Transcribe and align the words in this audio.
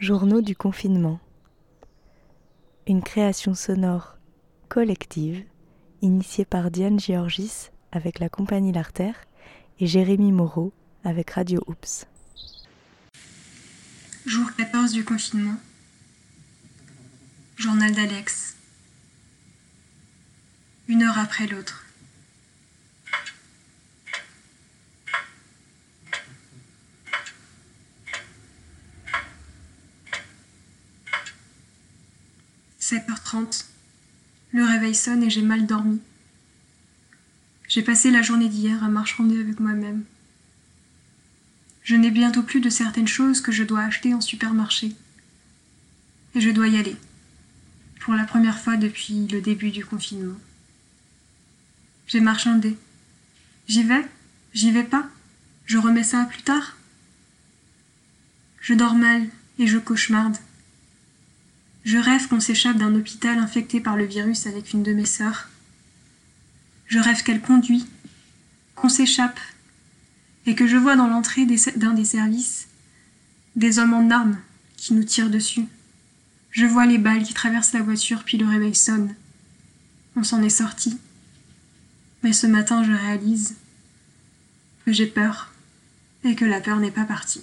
Journaux 0.00 0.40
du 0.40 0.56
confinement. 0.56 1.20
Une 2.86 3.02
création 3.02 3.54
sonore 3.54 4.16
collective 4.70 5.44
initiée 6.00 6.46
par 6.46 6.70
Diane 6.70 6.98
Georgis 6.98 7.68
avec 7.92 8.18
la 8.18 8.30
compagnie 8.30 8.72
L'Artère 8.72 9.26
et 9.78 9.86
Jérémy 9.86 10.32
Moreau 10.32 10.72
avec 11.04 11.32
Radio 11.32 11.62
Oops. 11.66 12.06
Jour 14.24 14.46
14 14.56 14.92
du 14.92 15.04
confinement. 15.04 15.56
Journal 17.58 17.92
d'Alex. 17.92 18.56
Une 20.88 21.02
heure 21.02 21.18
après 21.18 21.46
l'autre. 21.46 21.84
«7h30. 32.90 33.66
Le 34.52 34.64
réveil 34.64 34.96
sonne 34.96 35.22
et 35.22 35.30
j'ai 35.30 35.42
mal 35.42 35.64
dormi. 35.64 36.00
J'ai 37.68 37.82
passé 37.82 38.10
la 38.10 38.20
journée 38.20 38.48
d'hier 38.48 38.82
à 38.82 38.88
marchander 38.88 39.38
avec 39.38 39.60
moi-même. 39.60 40.02
Je 41.84 41.94
n'ai 41.94 42.10
bientôt 42.10 42.42
plus 42.42 42.60
de 42.60 42.68
certaines 42.68 43.06
choses 43.06 43.40
que 43.40 43.52
je 43.52 43.62
dois 43.62 43.82
acheter 43.82 44.12
en 44.12 44.20
supermarché. 44.20 44.92
Et 46.34 46.40
je 46.40 46.50
dois 46.50 46.66
y 46.66 46.78
aller. 46.78 46.96
Pour 48.00 48.14
la 48.14 48.24
première 48.24 48.58
fois 48.58 48.76
depuis 48.76 49.28
le 49.28 49.40
début 49.40 49.70
du 49.70 49.84
confinement. 49.84 50.38
J'ai 52.08 52.20
marchandé. 52.20 52.76
J'y 53.68 53.84
vais? 53.84 54.04
J'y 54.52 54.72
vais 54.72 54.82
pas? 54.82 55.08
Je 55.64 55.78
remets 55.78 56.02
ça 56.02 56.24
plus 56.24 56.42
tard? 56.42 56.76
Je 58.60 58.74
dors 58.74 58.96
mal 58.96 59.28
et 59.60 59.68
je 59.68 59.78
cauchemarde. 59.78 60.36
Je 61.84 61.98
rêve 61.98 62.28
qu'on 62.28 62.40
s'échappe 62.40 62.76
d'un 62.76 62.94
hôpital 62.94 63.38
infecté 63.38 63.80
par 63.80 63.96
le 63.96 64.04
virus 64.04 64.46
avec 64.46 64.72
une 64.72 64.82
de 64.82 64.92
mes 64.92 65.06
sœurs. 65.06 65.48
Je 66.86 66.98
rêve 66.98 67.22
qu'elle 67.22 67.40
conduit, 67.40 67.86
qu'on 68.74 68.88
s'échappe, 68.88 69.40
et 70.46 70.54
que 70.54 70.66
je 70.66 70.76
vois 70.76 70.96
dans 70.96 71.06
l'entrée 71.06 71.46
d'un 71.76 71.92
des 71.94 72.04
services 72.04 72.66
des 73.56 73.78
hommes 73.78 73.94
en 73.94 74.10
armes 74.10 74.38
qui 74.76 74.94
nous 74.94 75.04
tirent 75.04 75.30
dessus. 75.30 75.66
Je 76.50 76.66
vois 76.66 76.86
les 76.86 76.98
balles 76.98 77.22
qui 77.22 77.34
traversent 77.34 77.72
la 77.72 77.82
voiture, 77.82 78.24
puis 78.24 78.38
le 78.38 78.46
réveil 78.46 78.74
sonne. 78.74 79.14
On 80.16 80.24
s'en 80.24 80.42
est 80.42 80.48
sorti. 80.48 80.98
Mais 82.22 82.32
ce 82.32 82.46
matin, 82.46 82.82
je 82.82 82.92
réalise 82.92 83.56
que 84.84 84.92
j'ai 84.92 85.06
peur 85.06 85.52
et 86.24 86.34
que 86.34 86.44
la 86.44 86.60
peur 86.60 86.78
n'est 86.78 86.90
pas 86.90 87.04
partie. 87.04 87.42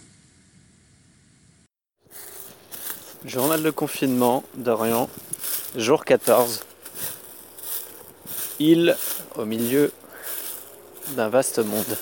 Journal 3.28 3.62
de 3.62 3.72
confinement 3.72 4.46
d'Orient, 4.56 5.10
jour 5.76 6.06
14. 6.06 6.62
Île 8.60 8.96
au 9.36 9.44
milieu 9.44 9.92
d'un 11.10 11.28
vaste 11.28 11.60
monde. 11.60 11.98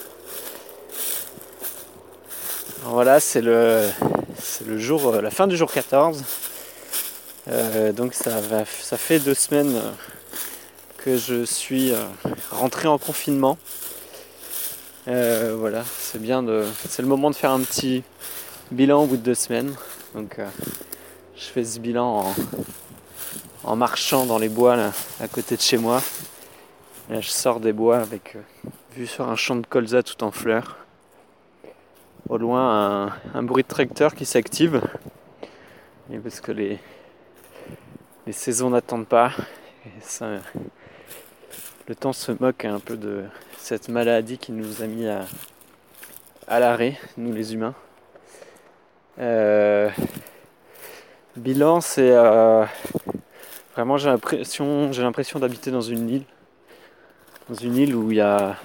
voilà, 2.83 3.19
c'est 3.19 3.41
le, 3.41 3.89
le 4.67 4.77
jour, 4.77 5.13
la 5.13 5.31
fin 5.31 5.47
du 5.47 5.57
jour 5.57 5.71
14. 5.71 6.23
Euh, 7.47 7.91
donc 7.91 8.13
ça, 8.13 8.39
va, 8.41 8.63
ça 8.65 8.97
fait 8.97 9.17
deux 9.17 9.33
semaines 9.33 9.81
que 10.97 11.17
je 11.17 11.43
suis 11.43 11.91
euh, 11.91 12.05
rentré 12.51 12.87
en 12.87 12.99
confinement. 12.99 13.57
Euh, 15.07 15.55
voilà, 15.57 15.83
c'est 15.97 16.21
bien 16.21 16.43
de. 16.43 16.65
C'est 16.87 17.01
le 17.01 17.07
moment 17.07 17.31
de 17.31 17.35
faire 17.35 17.49
un 17.49 17.61
petit 17.61 18.03
bilan 18.69 19.05
au 19.05 19.07
bout 19.07 19.17
de 19.17 19.23
deux 19.23 19.33
semaines. 19.33 19.73
Donc 20.13 20.37
je 21.35 21.45
fais 21.47 21.65
ce 21.65 21.79
bilan 21.79 22.33
en, 23.63 23.75
marchant 23.75 24.25
dans 24.25 24.37
les 24.37 24.47
bois 24.47 24.91
à 25.19 25.27
côté 25.27 25.57
de 25.57 25.61
chez 25.61 25.77
moi. 25.77 26.01
je 27.09 27.27
sors 27.27 27.59
des 27.59 27.73
bois 27.73 27.97
avec 27.97 28.37
vue 28.95 29.07
sur 29.07 29.27
un 29.27 29.35
champ 29.35 29.55
de 29.57 29.67
colza 29.67 30.01
tout 30.01 30.23
en 30.23 30.31
fleurs. 30.31 30.77
Au 32.29 32.37
loin, 32.37 33.13
un, 33.33 33.43
bruit 33.43 33.63
de 33.63 33.67
tracteur 33.67 34.15
qui 34.15 34.25
s'active. 34.25 34.81
Et 36.11 36.17
parce 36.19 36.39
que 36.39 36.51
les, 36.51 36.79
les 38.25 38.33
saisons 38.33 38.69
n'attendent 38.69 39.07
pas. 39.07 39.31
le 41.87 41.95
temps 41.95 42.13
se 42.13 42.31
moque 42.39 42.65
un 42.65 42.79
peu 42.79 42.95
de 42.95 43.25
cette 43.57 43.89
maladie 43.89 44.37
qui 44.37 44.53
nous 44.53 44.81
a 44.81 44.87
mis 44.87 45.07
à, 45.07 45.25
à 46.47 46.59
l'arrêt, 46.59 46.97
nous 47.17 47.33
les 47.33 47.53
humains. 47.53 47.75
Euh, 49.19 49.89
Bilan, 51.37 51.81
c'est 51.81 52.11
euh, 52.11 52.63
vraiment 53.73 53.97
j'ai 53.97 54.09
l'impression, 54.09 54.89
d'habiter 55.37 55.69
dans 55.69 55.81
une 55.81 56.09
île, 56.09 56.23
dans 57.49 57.55
une 57.55 57.75
île 57.75 57.93
où 57.93 58.09
il 58.09 58.17
y 58.17 58.21
a 58.21 58.55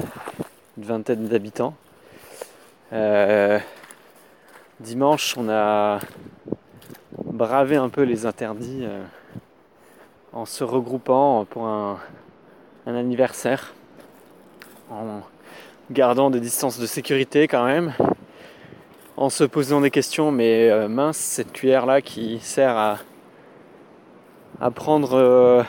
une 0.79 0.85
vingtaine 0.85 1.27
d'habitants. 1.27 1.75
Euh, 2.93 3.59
dimanche, 4.79 5.37
on 5.37 5.49
a 5.49 5.99
bravé 7.25 7.75
un 7.75 7.89
peu 7.89 8.03
les 8.03 8.25
interdits 8.25 8.85
euh, 8.85 9.03
en 10.33 10.47
se 10.47 10.63
regroupant 10.63 11.47
pour 11.47 11.67
un, 11.67 11.99
anniversaire, 12.87 13.75
en 14.93 15.23
gardant 15.91 16.31
des 16.31 16.41
distances 16.41 16.79
de 16.79 16.87
sécurité 16.87 17.49
quand 17.49 17.65
même 17.65 17.95
en 19.21 19.29
se 19.29 19.45
posant 19.45 19.83
des 19.83 19.91
questions, 19.91 20.33
mais 20.33 20.71
euh, 20.71 20.89
mince, 20.89 21.19
cette 21.19 21.53
cuillère 21.53 21.85
là 21.85 22.01
qui 22.01 22.39
sert 22.41 22.99
à, 24.59 24.71
prendre 24.71 25.13
euh, 25.13 25.63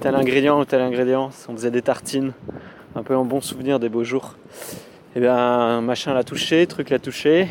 tel 0.00 0.16
ingrédient 0.16 0.58
ou 0.58 0.64
tel 0.64 0.80
ingrédient, 0.80 1.30
on 1.48 1.52
faisait 1.52 1.70
des 1.70 1.82
tartines, 1.82 2.32
un 2.96 3.04
peu 3.04 3.14
en 3.14 3.24
bon 3.24 3.40
souvenir 3.40 3.78
des 3.78 3.88
beaux 3.88 4.02
jours. 4.02 4.34
Et 5.14 5.18
eh 5.18 5.20
bien 5.20 5.80
machin 5.82 6.14
l'a 6.14 6.24
touché, 6.24 6.66
truc 6.66 6.90
l'a 6.90 6.98
touché. 6.98 7.46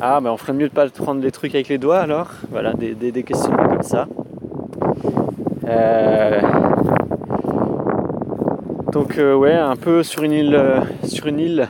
Ah 0.00 0.20
ben 0.20 0.30
on 0.30 0.36
ferait 0.36 0.52
mieux 0.52 0.68
de 0.68 0.72
pas 0.72 0.88
prendre 0.88 1.20
les 1.20 1.32
trucs 1.32 1.56
avec 1.56 1.68
les 1.68 1.78
doigts 1.78 1.98
alors. 1.98 2.30
Voilà, 2.50 2.72
des, 2.72 2.94
des, 2.94 3.22
questions 3.24 3.52
comme 3.52 3.82
ça. 3.82 4.06
Euh, 5.66 6.40
donc 8.92 9.18
ouais, 9.18 9.54
un 9.54 9.76
peu 9.76 10.04
sur 10.04 10.22
une 10.22 10.32
île 10.32 10.82
sur 11.02 11.26
une 11.26 11.40
île. 11.40 11.68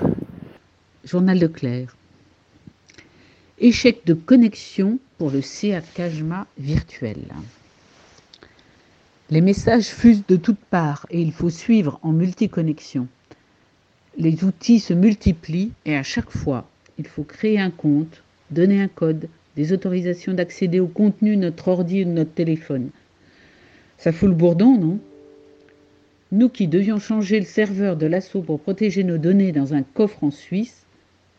Journal 1.05 1.39
de 1.39 1.47
Claire. 1.47 1.97
Échec 3.65 4.05
de 4.07 4.15
connexion 4.15 4.99
pour 5.19 5.31
le 5.31 5.41
CA 5.41 5.83
Kajma 5.95 6.49
virtuel. 6.59 7.29
Les 9.31 9.41
messages 9.41 9.87
fusent 9.87 10.27
de 10.27 10.35
toutes 10.35 10.59
parts 10.59 11.07
et 11.11 11.23
il 11.23 11.31
faut 11.31 11.49
suivre 11.49 12.01
en 12.03 12.11
multiconnexion. 12.11 13.07
Les 14.19 14.43
outils 14.43 14.81
se 14.81 14.93
multiplient 14.93 15.71
et 15.85 15.97
à 15.97 16.03
chaque 16.03 16.33
fois, 16.33 16.69
il 16.99 17.07
faut 17.07 17.23
créer 17.23 17.61
un 17.61 17.71
compte, 17.71 18.25
donner 18.51 18.83
un 18.83 18.89
code, 18.89 19.29
des 19.55 19.73
autorisations 19.73 20.35
d'accéder 20.35 20.81
au 20.81 20.89
contenu 20.89 21.37
de 21.37 21.43
notre 21.43 21.69
ordi 21.69 22.03
ou 22.03 22.07
de 22.07 22.11
notre 22.11 22.35
téléphone. 22.35 22.91
Ça 23.97 24.11
fout 24.11 24.29
le 24.29 24.35
bourdon, 24.35 24.77
non? 24.77 24.99
Nous 26.33 26.49
qui 26.49 26.67
devions 26.67 26.99
changer 26.99 27.39
le 27.39 27.47
serveur 27.47 27.95
de 27.97 28.07
l'assaut 28.07 28.43
pour 28.43 28.59
protéger 28.59 29.05
nos 29.05 29.19
données 29.19 29.53
dans 29.53 29.73
un 29.73 29.85
coffre 29.85 30.25
en 30.25 30.33
Suisse, 30.33 30.83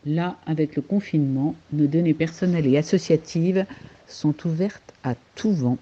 Là, 0.06 0.36
avec 0.46 0.76
le 0.76 0.82
confinement, 0.82 1.54
nos 1.72 1.86
données 1.86 2.14
personnelles 2.14 2.66
et 2.66 2.76
associatives 2.76 3.64
sont 4.06 4.34
ouvertes 4.46 4.92
à 5.02 5.14
tout 5.34 5.52
vent. 5.52 5.78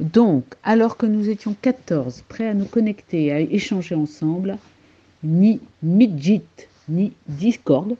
Donc, 0.00 0.44
alors 0.62 0.96
que 0.96 1.06
nous 1.06 1.28
étions 1.28 1.54
14 1.60 2.24
prêts 2.28 2.48
à 2.48 2.54
nous 2.54 2.64
connecter 2.64 3.26
et 3.26 3.32
à 3.32 3.40
échanger 3.40 3.94
ensemble, 3.94 4.58
ni 5.22 5.60
Midjit 5.82 6.42
ni 6.88 7.12
Discord 7.28 7.96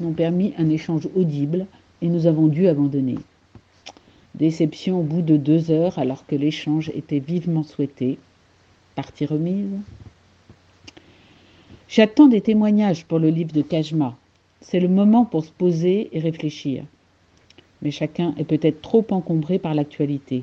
n'ont 0.00 0.12
permis 0.12 0.52
un 0.58 0.68
échange 0.68 1.08
audible 1.14 1.66
et 2.02 2.08
nous 2.08 2.26
avons 2.26 2.48
dû 2.48 2.68
abandonner. 2.68 3.18
Déception 4.34 5.00
au 5.00 5.02
bout 5.02 5.22
de 5.22 5.36
deux 5.36 5.70
heures 5.70 5.98
alors 5.98 6.26
que 6.26 6.34
l'échange 6.34 6.90
était 6.94 7.20
vivement 7.20 7.62
souhaité. 7.62 8.18
Partie 8.94 9.24
remise 9.24 9.78
J'attends 11.88 12.26
des 12.26 12.40
témoignages 12.40 13.04
pour 13.04 13.20
le 13.20 13.28
livre 13.28 13.52
de 13.52 13.62
Kajma. 13.62 14.16
C'est 14.60 14.80
le 14.80 14.88
moment 14.88 15.24
pour 15.24 15.44
se 15.44 15.50
poser 15.50 16.08
et 16.12 16.18
réfléchir. 16.18 16.84
Mais 17.80 17.92
chacun 17.92 18.34
est 18.38 18.44
peut-être 18.44 18.82
trop 18.82 19.06
encombré 19.10 19.60
par 19.60 19.72
l'actualité. 19.72 20.42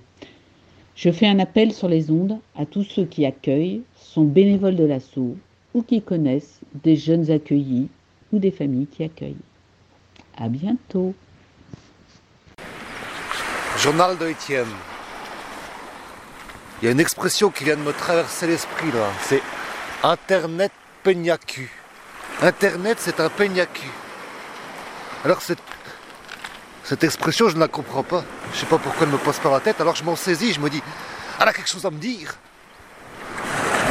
Je 0.96 1.12
fais 1.12 1.28
un 1.28 1.40
appel 1.40 1.74
sur 1.74 1.90
les 1.90 2.12
ondes 2.12 2.40
à 2.56 2.66
tous 2.66 2.84
ceux 2.84 3.06
qui 3.06 3.26
accueillent, 3.26 3.82
sont 3.96 4.24
bénévoles 4.24 4.78
de 4.78 4.86
l'assaut 4.86 5.36
ou 5.74 5.82
qui 5.82 6.02
connaissent 6.02 6.62
des 6.84 6.96
jeunes 6.96 7.30
accueillis 7.30 7.90
ou 8.32 8.40
des 8.40 8.52
familles 8.52 8.88
qui 8.88 9.04
accueillent. 9.04 9.36
À 10.38 10.48
bientôt. 10.48 11.14
Journal 13.80 14.18
de 14.18 14.30
Étienne. 14.30 14.66
Il 16.82 16.86
y 16.86 16.88
a 16.88 16.92
une 16.92 17.00
expression 17.00 17.50
qui 17.50 17.66
vient 17.66 17.76
de 17.76 17.82
me 17.82 17.92
traverser 17.92 18.48
l'esprit 18.48 18.92
là. 18.94 19.10
C'est 19.22 19.42
Internet 20.04 20.72
Peignacu. 21.04 21.70
Internet, 22.42 22.98
c'est 23.00 23.20
un 23.20 23.30
Peignacu. 23.30 23.88
Alors 25.26 25.42
c'est 25.42 25.58
Cette 26.84 27.04
expression, 27.04 27.50
je 27.50 27.56
ne 27.56 27.60
la 27.60 27.68
comprends 27.68 28.04
pas. 28.04 28.24
Je 28.52 28.56
ne 28.56 28.60
sais 28.62 28.66
pas 28.66 28.78
pourquoi 28.78 29.06
elle 29.06 29.14
me 29.14 29.18
passe 29.18 29.40
par 29.40 29.52
la 29.52 29.60
tête. 29.60 29.82
Alors 29.82 29.96
je 29.96 30.04
m'en 30.04 30.16
saisis, 30.16 30.54
je 30.54 30.60
me 30.60 30.70
dis, 30.70 30.82
elle 31.40 31.48
a 31.48 31.54
quelque 31.54 31.70
chose 31.70 31.86
à 31.86 31.92
me 31.92 31.98
dire. 31.98 32.36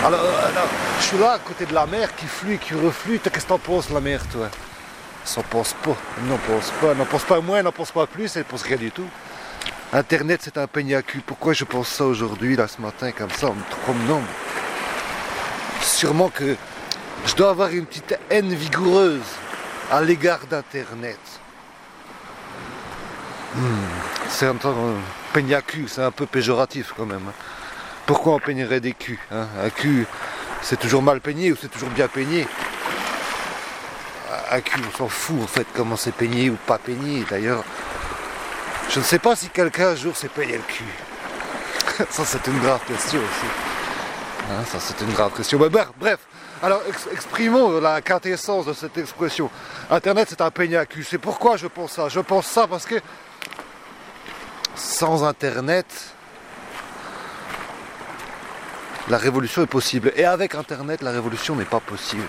Alors, 0.04 0.20
alors, 0.20 0.68
je 0.98 1.04
suis 1.04 1.18
là 1.18 1.32
à 1.32 1.38
côté 1.38 1.64
de 1.64 1.74
la 1.74 1.86
mer 1.86 2.14
qui 2.16 2.26
flue, 2.26 2.58
qui 2.58 2.74
reflue. 2.74 3.20
Qu'est-ce 3.20 3.44
que 3.44 3.48
t'en 3.48 3.58
penses, 3.58 3.90
la 3.90 4.00
mer, 4.00 4.20
toi? 4.32 4.48
Ça 5.24 5.42
pense 5.42 5.74
pas. 5.74 5.96
Elle 6.18 6.28
n'en 6.28 6.38
pense 6.38 6.70
pas. 6.80 6.88
Elle 6.90 6.96
n'en 6.96 7.04
pense 7.04 7.22
pas 7.24 7.40
moins, 7.40 7.58
elle 7.58 7.64
n'en 7.64 7.72
pense 7.72 7.92
pas 7.92 8.06
plus, 8.06 8.36
elle 8.36 8.44
pense 8.44 8.62
rien 8.62 8.78
du 8.78 8.90
tout. 8.90 9.08
Internet, 9.92 10.40
c'est 10.42 10.56
un 10.56 10.66
cul. 11.02 11.20
Pourquoi 11.24 11.52
je 11.52 11.64
pense 11.64 11.88
ça 11.88 12.04
aujourd'hui, 12.04 12.56
là, 12.56 12.66
ce 12.66 12.80
matin, 12.80 13.12
comme 13.12 13.30
ça, 13.30 13.48
en 13.48 13.54
me 13.54 13.62
promenant 13.84 14.22
Sûrement 15.82 16.30
que 16.30 16.56
je 17.26 17.34
dois 17.34 17.50
avoir 17.50 17.70
une 17.70 17.86
petite 17.86 18.18
haine 18.30 18.52
vigoureuse 18.54 19.20
à 19.90 20.00
l'égard 20.02 20.40
d'Internet. 20.50 21.18
Hmm, 23.54 23.86
c'est 24.28 24.46
un 24.46 24.56
peigne 25.32 25.54
à 25.54 25.60
cul, 25.62 25.86
c'est 25.88 26.02
un 26.02 26.10
peu 26.10 26.26
péjoratif 26.26 26.92
quand 26.96 27.06
même. 27.06 27.28
hein. 27.28 27.32
Pourquoi 28.06 28.34
on 28.34 28.38
peignerait 28.38 28.80
des 28.80 28.92
culs 28.94 29.18
hein? 29.30 29.46
Un 29.62 29.70
cul, 29.70 30.06
c'est 30.62 30.78
toujours 30.78 31.02
mal 31.02 31.20
peigné 31.20 31.52
ou 31.52 31.56
c'est 31.60 31.68
toujours 31.68 31.90
bien 31.90 32.08
peigné? 32.08 32.46
Un 34.50 34.60
cul, 34.60 34.80
on 34.92 34.96
s'en 34.96 35.08
fout 35.08 35.42
en 35.42 35.46
fait 35.46 35.66
comment 35.74 35.96
c'est 35.96 36.14
peigné 36.14 36.50
ou 36.50 36.56
pas 36.66 36.78
peigné. 36.78 37.24
D'ailleurs, 37.28 37.62
je 38.88 38.98
ne 38.98 39.04
sais 39.04 39.18
pas 39.18 39.36
si 39.36 39.48
quelqu'un 39.50 39.88
un 39.88 39.96
jour 39.96 40.16
s'est 40.16 40.28
peigné 40.28 40.56
le 40.56 40.62
cul. 40.62 40.84
Ça, 42.10 42.24
c'est 42.24 42.46
une 42.46 42.58
grave 42.60 42.80
question 42.86 43.20
aussi. 43.20 43.52
Hein, 44.50 44.64
ça, 44.66 44.78
c'est 44.80 45.00
une 45.04 45.12
grave 45.12 45.32
question. 45.36 45.58
Mais 45.58 45.68
bref. 45.68 46.18
Alors, 46.62 46.80
ex- 46.88 47.08
exprimons 47.12 47.80
la 47.80 48.00
quintessence 48.00 48.66
de 48.66 48.72
cette 48.72 48.96
expression. 48.96 49.50
Internet, 49.90 50.28
c'est 50.30 50.40
un 50.40 50.50
peigne 50.50 50.76
à 50.76 50.86
cul. 50.86 51.02
C'est 51.02 51.18
pourquoi 51.18 51.56
je 51.56 51.66
pense 51.66 51.92
ça. 51.92 52.08
Je 52.08 52.20
pense 52.20 52.46
ça 52.46 52.68
parce 52.68 52.86
que 52.86 52.94
sans 54.76 55.24
Internet, 55.24 55.86
la 59.08 59.18
révolution 59.18 59.62
est 59.62 59.66
possible. 59.66 60.12
Et 60.14 60.24
avec 60.24 60.54
Internet, 60.54 61.02
la 61.02 61.10
révolution 61.10 61.56
n'est 61.56 61.64
pas 61.64 61.80
possible. 61.80 62.28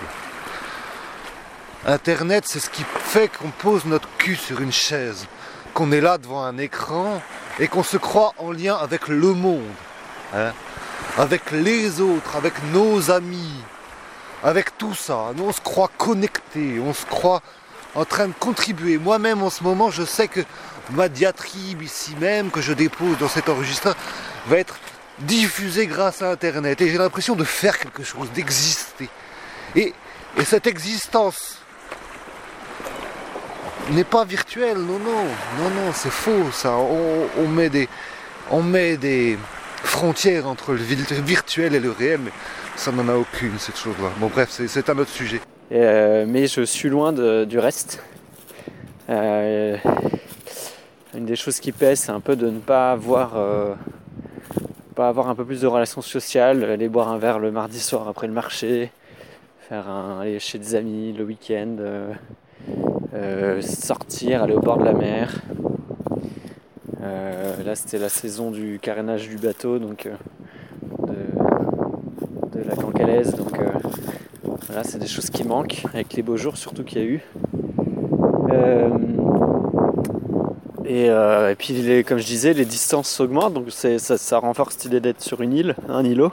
Internet, 1.86 2.44
c'est 2.46 2.60
ce 2.60 2.70
qui 2.70 2.84
fait 2.98 3.28
qu'on 3.28 3.50
pose 3.50 3.84
notre 3.84 4.08
cul 4.16 4.36
sur 4.36 4.60
une 4.60 4.72
chaise, 4.72 5.26
qu'on 5.74 5.92
est 5.92 6.00
là 6.00 6.18
devant 6.18 6.42
un 6.42 6.58
écran 6.58 7.22
et 7.60 7.68
qu'on 7.68 7.82
se 7.84 7.98
croit 7.98 8.32
en 8.38 8.50
lien 8.50 8.74
avec 8.74 9.06
le 9.08 9.32
monde, 9.34 9.62
hein, 10.34 10.52
avec 11.18 11.50
les 11.52 12.00
autres, 12.00 12.36
avec 12.36 12.54
nos 12.72 13.10
amis, 13.10 13.52
avec 14.44 14.76
tout 14.76 14.94
ça. 14.94 15.32
Nous, 15.34 15.44
on 15.44 15.52
se 15.52 15.60
croit 15.60 15.90
connecté, 15.96 16.78
on 16.78 16.92
se 16.92 17.06
croit 17.06 17.42
en 17.94 18.04
train 18.04 18.28
de 18.28 18.34
contribuer. 18.38 18.98
Moi-même, 18.98 19.42
en 19.42 19.50
ce 19.50 19.64
moment, 19.64 19.90
je 19.90 20.04
sais 20.04 20.28
que 20.28 20.40
ma 20.90 21.08
diatribe 21.08 21.82
ici 21.82 22.14
même, 22.20 22.50
que 22.50 22.60
je 22.60 22.72
dépose 22.72 23.16
dans 23.18 23.28
cet 23.28 23.48
enregistrement, 23.48 23.96
va 24.46 24.58
être 24.58 24.78
diffusée 25.20 25.86
grâce 25.86 26.20
à 26.22 26.30
Internet. 26.30 26.80
Et 26.82 26.90
j'ai 26.90 26.98
l'impression 26.98 27.34
de 27.34 27.44
faire 27.44 27.78
quelque 27.78 28.04
chose, 28.04 28.30
d'exister. 28.32 29.08
Et, 29.74 29.94
et 30.36 30.44
cette 30.44 30.66
existence 30.66 31.58
n'est 33.90 34.04
pas 34.04 34.24
virtuelle, 34.24 34.78
non, 34.78 34.98
non, 34.98 35.24
non, 35.58 35.70
non, 35.70 35.92
c'est 35.94 36.10
faux 36.10 36.50
ça. 36.52 36.72
On, 36.72 37.48
met 37.48 37.70
des, 37.70 37.88
on 38.50 38.62
met 38.62 38.96
des 38.96 39.38
frontières 39.82 40.46
entre 40.46 40.72
le 40.72 40.82
virtuel 40.82 41.74
et 41.74 41.80
le 41.80 41.90
réel, 41.90 42.20
ça 42.76 42.92
n'en 42.92 43.08
a 43.08 43.16
aucune 43.16 43.58
cette 43.58 43.76
chose-là. 43.76 44.10
Bon, 44.18 44.28
bref, 44.28 44.48
c'est- 44.50 44.90
un 44.90 44.98
autre 44.98 45.10
sujet. 45.10 45.40
Et, 45.70 45.76
euh, 45.78 46.24
mais 46.28 46.46
je 46.46 46.62
suis 46.62 46.88
loin 46.88 47.12
du 47.12 47.58
reste. 47.58 48.02
Euh, 49.08 49.76
une 51.14 51.24
des 51.26 51.36
choses 51.36 51.60
qui 51.60 51.72
pèse, 51.72 52.00
c'est 52.00 52.12
un 52.12 52.20
peu 52.20 52.36
de 52.36 52.48
ne 52.48 52.58
pas 52.58 52.92
avoir, 52.92 53.32
euh, 53.36 53.74
pas 54.94 55.08
avoir 55.08 55.28
un 55.28 55.34
peu 55.34 55.44
plus 55.44 55.60
de 55.60 55.66
relations 55.66 56.02
sociales, 56.02 56.64
aller 56.64 56.88
boire 56.88 57.08
un 57.08 57.18
verre 57.18 57.38
le 57.38 57.50
mardi 57.50 57.80
soir 57.80 58.08
après 58.08 58.26
le 58.26 58.32
marché, 58.32 58.90
faire 59.68 59.88
un, 59.88 60.20
aller 60.20 60.38
chez 60.38 60.58
des 60.58 60.74
amis 60.74 61.12
le 61.12 61.24
week-end, 61.24 61.76
sortir, 63.62 64.42
aller 64.42 64.54
au 64.54 64.60
bord 64.60 64.78
de 64.78 64.84
la 64.84 64.92
mer. 64.92 65.32
Là, 67.64 67.74
c'était 67.74 67.98
la 67.98 68.08
saison 68.08 68.50
du 68.50 68.78
carénage 68.80 69.28
du 69.28 69.36
bateau, 69.36 69.78
donc 69.78 70.08
donc. 73.22 73.58
euh, 73.58 73.68
voilà, 74.66 74.84
c'est 74.84 74.98
des 74.98 75.06
choses 75.06 75.30
qui 75.30 75.44
manquent 75.44 75.84
avec 75.92 76.14
les 76.14 76.22
beaux 76.22 76.36
jours 76.36 76.56
surtout 76.56 76.84
qu'il 76.84 76.98
y 76.98 77.02
a 77.02 77.04
eu. 77.06 77.20
Euh, 78.50 78.88
et, 80.84 81.10
euh, 81.10 81.50
et 81.50 81.54
puis, 81.54 82.04
comme 82.04 82.18
je 82.18 82.26
disais, 82.26 82.52
les 82.52 82.64
distances 82.64 83.08
s'augmentent, 83.08 83.54
donc 83.54 83.70
ça, 83.70 84.38
renforce 84.38 84.82
l'idée 84.84 85.00
d'être 85.00 85.20
sur 85.22 85.40
une 85.40 85.52
île, 85.52 85.76
un 85.88 86.04
îlot, 86.04 86.32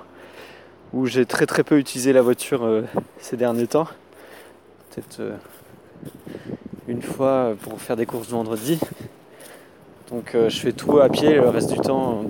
où 0.94 1.06
j'ai 1.06 1.26
très 1.26 1.46
très 1.46 1.64
peu 1.64 1.78
utilisé 1.78 2.14
la 2.14 2.22
voiture 2.22 2.84
ces 3.20 3.38
derniers 3.38 3.68
temps. 3.68 3.88
Peut-être 4.90 5.22
une 6.88 7.02
fois 7.02 7.54
pour 7.62 7.80
faire 7.80 7.96
des 7.96 8.06
courses 8.06 8.30
vendredi. 8.30 8.80
Donc 10.10 10.36
je 10.36 10.60
fais 10.60 10.74
tout 10.74 11.00
à 11.00 11.08
pied 11.08 11.36
le 11.36 11.48
reste 11.48 11.72
du 11.72 11.80
temps 11.80 12.24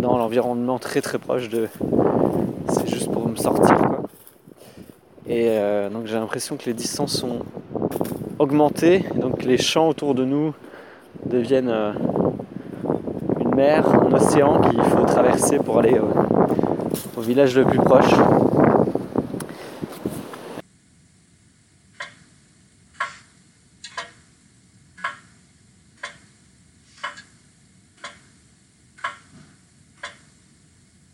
dans 0.00 0.16
l'environnement 0.18 0.78
très 0.78 1.00
très 1.00 1.18
proche 1.18 1.48
de. 1.48 1.68
Sortir 3.36 3.76
quoi. 3.76 4.02
Et 5.26 5.46
euh, 5.50 5.88
donc 5.88 6.06
j'ai 6.06 6.14
l'impression 6.14 6.56
que 6.56 6.64
les 6.66 6.74
distances 6.74 7.16
sont 7.16 7.40
augmentées, 8.38 9.04
donc 9.14 9.44
les 9.44 9.58
champs 9.58 9.88
autour 9.88 10.14
de 10.14 10.24
nous 10.24 10.52
deviennent 11.26 11.68
euh, 11.68 11.92
une 13.38 13.54
mer, 13.54 13.88
un 13.88 14.12
océan 14.12 14.60
qu'il 14.60 14.82
faut 14.82 15.04
traverser 15.04 15.58
pour 15.58 15.78
aller 15.78 15.98
au, 15.98 16.08
au 17.16 17.20
village 17.20 17.56
le 17.56 17.64
plus 17.64 17.78
proche. 17.78 18.12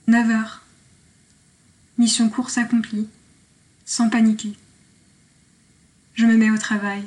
Neuf 0.07 0.31
heures. 0.31 0.63
Accomplie, 2.57 3.09
sans 3.85 4.09
paniquer. 4.09 4.55
Je 6.15 6.25
me 6.25 6.37
mets 6.37 6.51
au 6.51 6.57
travail. 6.57 7.03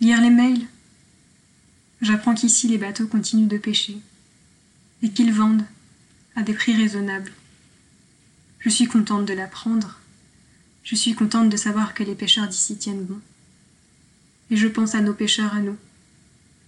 Lire 0.00 0.20
les 0.20 0.30
mails. 0.30 0.66
J'apprends 2.00 2.34
qu'ici 2.34 2.66
les 2.66 2.78
bateaux 2.78 3.06
continuent 3.06 3.46
de 3.46 3.58
pêcher 3.58 3.98
et 5.02 5.10
qu'ils 5.10 5.32
vendent 5.32 5.64
à 6.34 6.42
des 6.42 6.54
prix 6.54 6.74
raisonnables. 6.74 7.32
Je 8.58 8.68
suis 8.68 8.86
contente 8.86 9.26
de 9.26 9.32
l'apprendre. 9.32 10.00
Je 10.82 10.96
suis 10.96 11.14
contente 11.14 11.48
de 11.48 11.56
savoir 11.56 11.94
que 11.94 12.02
les 12.02 12.14
pêcheurs 12.14 12.48
d'ici 12.48 12.76
tiennent 12.76 13.04
bon. 13.04 13.20
Et 14.50 14.56
je 14.56 14.66
pense 14.66 14.94
à 14.94 15.00
nos 15.00 15.14
pêcheurs 15.14 15.54
à 15.54 15.60
nous. 15.60 15.76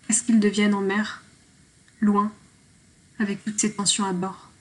Est-ce 0.09 0.23
qu'ils 0.23 0.41
deviennent 0.41 0.75
en 0.75 0.81
mer, 0.81 1.23
loin, 2.01 2.33
avec 3.19 3.45
toutes 3.45 3.59
ces 3.59 3.75
tensions 3.75 4.05
à 4.05 4.13
bord? 4.13 4.52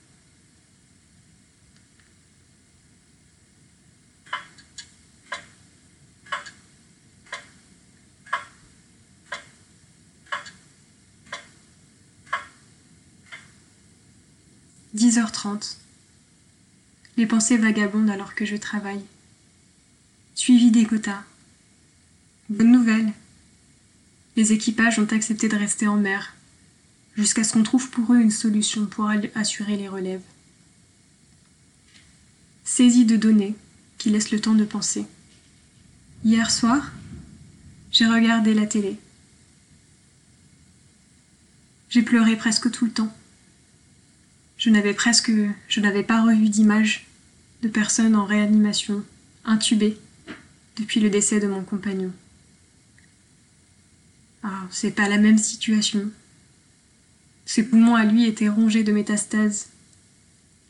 Dix 14.94 15.18
heures 15.18 15.32
trente. 15.32 15.78
Les 17.16 17.26
pensées 17.26 17.58
vagabondent 17.58 18.10
alors 18.10 18.36
que 18.36 18.46
je 18.46 18.58
travaille. 18.58 19.04
Suivi 20.36 20.70
des 20.70 20.86
quotas. 20.86 21.24
Bonne 22.50 22.72
nouvelle. 22.72 23.14
Les 24.36 24.52
équipages 24.52 25.00
ont 25.00 25.08
accepté 25.12 25.48
de 25.48 25.56
rester 25.56 25.88
en 25.88 25.96
mer, 25.96 26.34
jusqu'à 27.16 27.44
ce 27.44 27.54
qu'on 27.54 27.64
trouve 27.64 27.90
pour 27.90 28.14
eux 28.14 28.20
une 28.20 28.32
solution 28.32 28.86
pour 28.86 29.10
assurer 29.36 29.78
les 29.78 29.88
relèves. 29.88 30.24
Saisie 32.66 33.06
de 33.06 33.16
données 33.16 33.56
qui 33.98 34.10
laissent 34.10 34.32
le 34.32 34.42
temps 34.42 34.56
de 34.56 34.66
penser. 34.66 35.06
Hier 36.26 36.52
soir, 36.52 36.92
j'ai 37.92 38.06
regardé 38.06 38.54
la 38.54 38.66
télé. 38.66 38.98
J'ai 41.90 42.02
pleuré 42.02 42.36
presque 42.36 42.72
tout 42.72 42.86
le 42.86 42.92
temps. 42.92 43.16
Je 44.62 44.70
n'avais 44.70 44.94
presque, 44.94 45.32
je 45.68 45.80
n'avais 45.80 46.03
pas 46.03 46.22
revu 46.22 46.48
d'image 46.48 47.08
de 47.63 47.68
personnes 47.68 48.15
en 48.15 48.25
réanimation, 48.25 49.03
intubées, 49.44 49.98
depuis 50.77 51.00
le 51.00 51.10
décès 51.10 51.39
de 51.39 51.48
mon 51.48 51.63
compagnon. 51.63 52.12
Ah, 54.44 54.68
c'est 54.70 54.91
pas 54.91 55.10
la 55.10 55.18
même 55.18 55.39
situation. 55.39 56.12
Ses 57.44 57.63
poumons 57.63 57.96
à 57.96 58.06
lui 58.06 58.27
étaient 58.27 58.50
rongés 58.50 58.84
de 58.84 58.91
métastases. 58.91 59.70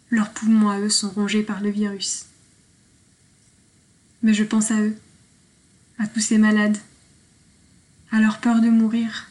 Leurs 0.10 0.32
poumons 0.32 0.70
à 0.70 0.80
eux 0.80 0.90
sont 0.90 1.10
rongés 1.10 1.44
par 1.44 1.60
le 1.60 1.70
virus. 1.70 2.28
Mais 4.24 4.34
je 4.34 4.46
pense 4.46 4.72
à 4.72 4.80
eux, 4.80 4.96
à 6.00 6.08
tous 6.08 6.22
ces 6.22 6.38
malades, 6.38 6.78
à 8.10 8.22
leur 8.22 8.40
peur 8.40 8.62
de 8.62 8.70
mourir, 8.70 9.30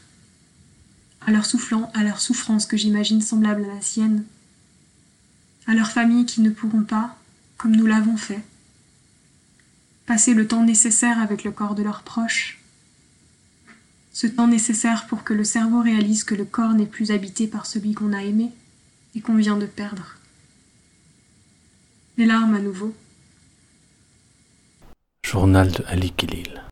à 1.22 1.30
leurs 1.30 1.46
soufflants, 1.46 1.90
à 1.94 2.04
leurs 2.04 2.20
souffrances 2.20 2.66
que 2.66 2.76
j'imagine 2.76 3.22
semblables 3.22 3.64
à 3.64 3.74
la 3.76 3.80
sienne, 3.80 4.26
à 5.70 5.74
leurs 5.74 5.92
familles 5.92 6.26
qui 6.26 6.40
ne 6.40 6.50
pourront 6.50 6.82
pas, 6.82 7.16
comme 7.56 7.76
nous 7.76 7.86
l'avons 7.86 8.16
fait, 8.16 8.42
passer 10.04 10.34
le 10.34 10.48
temps 10.48 10.64
nécessaire 10.64 11.20
avec 11.20 11.44
le 11.44 11.52
corps 11.52 11.76
de 11.76 11.84
leurs 11.84 12.02
proches, 12.02 12.58
ce 14.12 14.26
temps 14.26 14.48
nécessaire 14.48 15.06
pour 15.06 15.22
que 15.22 15.32
le 15.32 15.44
cerveau 15.44 15.80
réalise 15.80 16.24
que 16.24 16.34
le 16.34 16.44
corps 16.44 16.72
n'est 16.74 16.86
plus 16.86 17.12
habité 17.12 17.46
par 17.46 17.66
celui 17.66 17.94
qu'on 17.94 18.12
a 18.12 18.24
aimé 18.24 18.50
et 19.14 19.20
qu'on 19.20 19.36
vient 19.36 19.58
de 19.58 19.66
perdre. 19.66 20.16
Les 22.16 22.26
larmes 22.26 22.56
à 22.56 22.58
nouveau. 22.58 22.92
Journal 25.24 25.70
de 25.70 25.84
Ali 25.86 26.10
Khalil. 26.10 26.69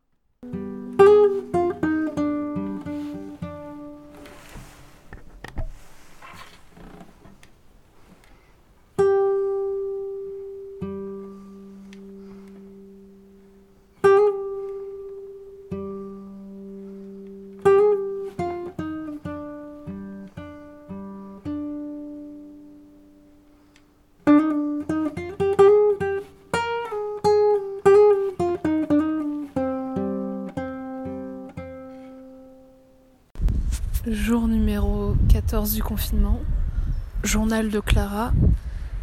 14 35.49 35.73
du 35.73 35.81
confinement. 35.81 36.39
Journal 37.23 37.69
de 37.69 37.79
Clara. 37.79 38.33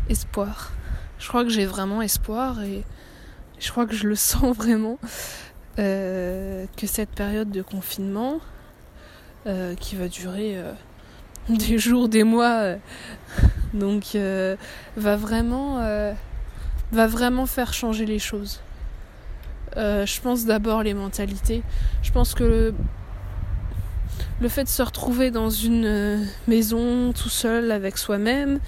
Espoir. 0.08 0.70
Je 1.18 1.26
crois 1.26 1.42
que 1.42 1.50
j'ai 1.50 1.66
vraiment 1.66 2.02
espoir 2.02 2.62
et 2.62 2.84
je 3.58 3.68
crois 3.72 3.84
que 3.84 3.96
je 3.96 4.06
le 4.06 4.14
sens 4.30 4.56
vraiment 4.56 5.00
euh, 5.80 6.66
que 6.76 6.86
cette 6.86 7.10
période 7.10 7.50
de 7.50 7.62
confinement 7.62 8.38
euh, 9.48 9.74
qui 9.74 9.96
va 9.96 10.06
durer 10.06 10.56
euh, 10.56 10.72
des 11.48 11.78
jours, 11.78 12.08
des 12.08 12.22
mois, 12.22 12.76
donc 13.74 14.16
va 14.96 15.16
vraiment 15.16 15.80
va 16.92 17.06
vraiment 17.08 17.46
faire 17.46 17.72
changer 17.72 18.06
les 18.06 18.20
choses. 18.20 18.60
je 19.74 20.20
pense 20.20 20.44
d'abord 20.44 20.84
les 20.84 20.94
mentalités. 20.94 21.64
Je 22.04 22.12
pense 22.12 22.34
que 22.34 22.44
le 22.44 22.74
fait 24.48 24.64
de 24.64 24.68
se 24.68 24.82
retrouver 24.82 25.30
dans 25.30 25.50
une 25.50 25.84
euh, 25.84 26.24
maison 26.46 27.12
tout 27.12 27.28
seul 27.28 27.70
avec 27.72 27.98
soi-même 27.98 28.60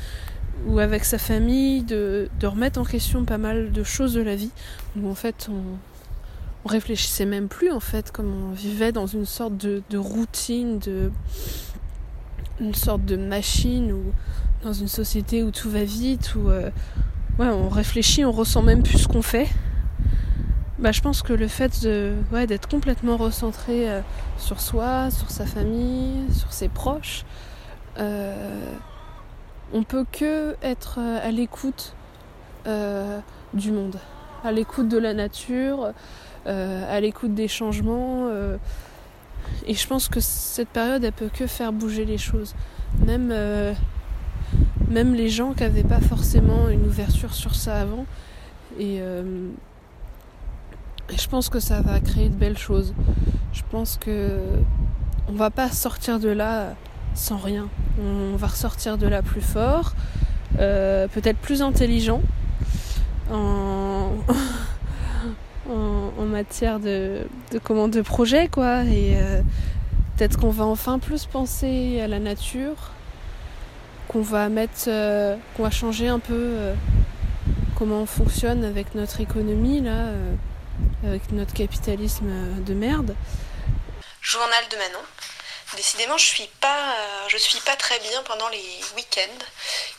ou 0.67 0.79
avec 0.79 1.05
sa 1.05 1.19
famille, 1.19 1.83
de, 1.83 2.29
remettre 2.43 2.81
en 2.81 2.85
question 2.85 3.25
pas 3.25 3.39
mal 3.39 3.71
de 3.71 3.83
choses 3.85 4.15
de 4.15 4.21
la 4.21 4.35
vie, 4.35 4.51
où 4.97 5.09
en 5.09 5.15
fait 5.15 5.49
on, 5.51 5.63
réfléchissait 6.69 7.25
même 7.25 7.49
plus 7.49 7.71
en 7.71 7.81
fait, 7.81 8.11
comme 8.11 8.51
on 8.51 8.53
vivait 8.53 8.93
dans 8.93 9.07
une 9.07 9.25
sorte 9.25 9.57
de, 9.57 9.83
routine, 9.97 10.79
de 10.79 11.11
une 12.61 12.75
sorte 12.75 13.07
de 13.07 13.17
machine 13.17 13.93
ou 13.93 14.03
dans 14.63 14.75
une 14.75 14.89
société 14.89 15.43
où 15.43 15.51
tout 15.51 15.71
va 15.71 15.85
vite, 15.85 16.35
où 16.35 16.51
euh, 16.51 16.69
on 17.39 17.69
réfléchit, 17.71 18.25
on 18.25 18.33
ressent 18.33 18.61
même 18.61 18.83
plus 18.83 18.99
ce 18.99 19.09
qu'on 19.09 19.23
fait 19.23 19.49
bah, 20.79 20.93
je 20.93 21.01
pense 21.01 21.23
que 21.23 21.33
le 21.33 21.49
fait 21.49 21.81
d'être 21.83 22.69
complètement 22.69 23.17
recentré 23.17 23.91
euh, 23.91 24.01
sur 24.37 24.61
soi, 24.61 25.11
sur 25.11 25.31
sa 25.31 25.47
famille, 25.47 26.33
sur 26.33 26.53
ses 26.53 26.69
proches, 26.69 27.25
euh, 27.99 28.75
on 29.73 29.83
peut 29.83 30.05
que 30.11 30.57
être 30.63 30.99
euh, 30.99 31.19
à 31.23 31.31
l'écoute 31.31 31.95
euh, 32.67 33.19
du 33.55 33.73
monde, 33.73 33.97
à 34.45 34.53
l'écoute 34.53 34.89
de 34.89 34.99
la 34.99 35.15
nature, 35.15 35.93
à 36.47 37.01
l'écoute 37.01 37.35
des 37.35 37.49
changements. 37.49 38.31
et 39.67 39.75
je 39.75 39.87
pense 39.87 40.09
que 40.09 40.19
cette 40.19 40.71
période, 40.71 41.05
elle 41.05 41.13
peut 41.13 41.29
que 41.31 41.47
faire 41.47 41.75
bouger 41.75 42.07
les 42.07 42.17
choses. 42.17 42.55
Même, 43.05 43.35
même 44.89 45.15
les 45.15 45.29
gens 45.29 45.53
qui 45.53 45.63
n'avaient 45.63 45.83
pas 45.83 46.01
forcément 46.01 46.71
une 46.71 46.87
ouverture 46.87 47.35
sur 47.35 47.55
ça 47.55 47.83
avant. 47.83 48.07
Et 48.79 49.03
et 51.11 51.17
je 51.17 51.29
pense 51.29 51.49
que 51.49 51.61
ça 51.61 51.81
va 51.81 52.01
créer 52.01 52.29
de 52.29 52.35
belles 52.35 52.59
choses. 52.59 52.95
Je 53.53 53.63
pense 53.71 53.97
que 53.97 54.41
on 55.29 55.33
va 55.33 55.51
pas 55.51 55.71
sortir 55.71 56.19
de 56.19 56.29
là 56.29 56.75
sans 57.15 57.37
rien. 57.37 57.69
On 58.01 58.37
va 58.37 58.47
ressortir 58.47 58.99
de 58.99 59.07
là 59.07 59.23
plus 59.23 59.41
fort, 59.41 59.95
euh, 60.59 61.09
peut-être 61.09 61.39
plus 61.39 61.63
intelligent 61.63 62.21
en, 63.31 64.11
matière 66.19 66.79
de, 66.79 67.27
de, 67.53 67.59
comment, 67.59 67.89
de 67.89 68.01
projet, 68.01 68.49
quoi. 68.49 68.85
Et 68.85 69.17
euh, 69.17 69.41
peut-être 70.17 70.39
qu'on 70.39 70.51
va 70.51 70.65
enfin 70.65 70.99
plus 70.99 71.25
penser 71.25 72.01
à 72.01 72.07
la 72.07 72.21
nature, 72.21 72.93
qu'on 74.07 74.23
va 74.23 74.49
mettre, 74.49 74.85
euh, 74.89 75.37
qu'on 75.57 75.65
va 75.65 75.71
changer 75.71 76.09
un 76.09 76.21
peu 76.21 76.53
comment 77.77 78.03
on 78.03 78.07
fonctionne 78.07 78.65
avec 78.65 78.95
notre 78.95 79.21
économie 79.21 79.81
là 79.81 80.11
avec 81.07 81.31
notre 81.33 81.55
capitalisme 81.55 82.63
de 82.65 82.75
merde. 82.75 83.15
Journal 84.21 84.69
de 84.71 84.77
Manon. 84.77 85.05
Décidément, 85.77 86.17
je 86.17 86.25
suis 86.25 86.49
pas, 86.61 86.95
je 87.29 87.37
suis 87.37 87.61
pas 87.61 87.77
très 87.77 87.99
bien 88.01 88.23
pendant 88.23 88.49
les 88.49 88.81
week-ends. 88.97 89.45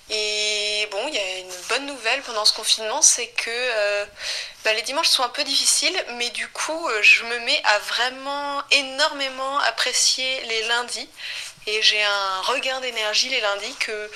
Et 0.09 0.87
bon, 0.91 1.07
il 1.07 1.13
y 1.13 1.19
a 1.19 1.37
une 1.39 1.53
bonne 1.69 1.85
nouvelle 1.85 2.21
pendant 2.23 2.43
ce 2.43 2.53
confinement, 2.53 3.01
c'est 3.01 3.27
que 3.27 3.49
euh, 3.49 4.05
bah, 4.63 4.73
les 4.73 4.81
dimanches 4.81 5.09
sont 5.09 5.21
un 5.23 5.29
peu 5.29 5.43
difficiles, 5.43 5.95
mais 6.15 6.31
du 6.31 6.47
coup, 6.47 6.87
euh, 6.87 7.01
je 7.03 7.23
me 7.25 7.39
mets 7.39 7.61
à 7.65 7.79
vraiment 7.79 8.63
énormément 8.71 9.59
apprécier 9.59 10.41
les 10.45 10.63
lundis. 10.67 11.09
Et 11.67 11.81
j'ai 11.83 12.01
un 12.01 12.41
regain 12.41 12.79
d'énergie 12.79 13.29
les 13.29 13.41
lundis 13.41 13.75
que 13.75 14.11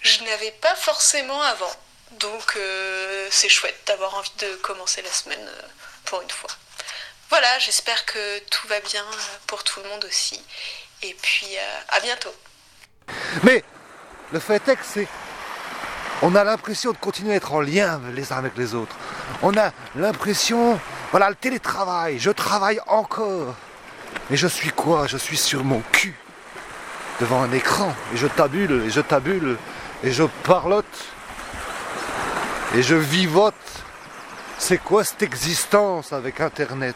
je 0.00 0.24
n'avais 0.24 0.50
pas 0.50 0.74
forcément 0.74 1.40
avant. 1.42 1.72
Donc 2.12 2.56
euh, 2.56 3.28
c'est 3.30 3.48
chouette 3.48 3.78
d'avoir 3.86 4.16
envie 4.16 4.32
de 4.38 4.56
commencer 4.56 5.00
la 5.02 5.12
semaine 5.12 5.48
pour 6.04 6.20
une 6.22 6.30
fois. 6.30 6.50
Voilà, 7.28 7.58
j'espère 7.58 8.04
que 8.06 8.38
tout 8.50 8.66
va 8.68 8.80
bien 8.80 9.04
pour 9.46 9.62
tout 9.62 9.80
le 9.82 9.88
monde 9.88 10.04
aussi. 10.04 10.40
Et 11.02 11.16
puis 11.22 11.48
euh, 11.56 11.96
à 11.96 12.00
bientôt. 12.00 12.34
Mais 13.42 13.64
le 14.32 14.40
fait 14.40 14.66
est 14.68 14.76
que 14.76 14.84
c'est. 14.84 15.08
On 16.22 16.34
a 16.34 16.44
l'impression 16.44 16.92
de 16.92 16.98
continuer 16.98 17.32
à 17.32 17.36
être 17.36 17.52
en 17.52 17.60
lien 17.60 18.00
les 18.12 18.32
uns 18.32 18.36
avec 18.36 18.56
les 18.56 18.74
autres. 18.74 18.94
On 19.42 19.56
a 19.56 19.72
l'impression, 19.96 20.78
voilà, 21.12 21.30
le 21.30 21.36
télétravail, 21.36 22.18
je 22.18 22.30
travaille 22.30 22.80
encore. 22.86 23.54
Mais 24.28 24.36
je 24.36 24.46
suis 24.46 24.70
quoi? 24.70 25.06
Je 25.06 25.16
suis 25.16 25.38
sur 25.38 25.64
mon 25.64 25.80
cul, 25.92 26.14
devant 27.20 27.42
un 27.42 27.52
écran, 27.52 27.94
et 28.12 28.16
je 28.16 28.26
tabule, 28.26 28.82
et 28.86 28.90
je 28.90 29.00
tabule, 29.00 29.56
et 30.04 30.12
je 30.12 30.24
parlote, 30.44 30.84
et 32.74 32.82
je 32.82 32.96
vivote 32.96 33.54
c'est 34.60 34.76
quoi 34.76 35.02
cette 35.04 35.22
existence 35.22 36.12
avec 36.12 36.38
Internet? 36.38 36.94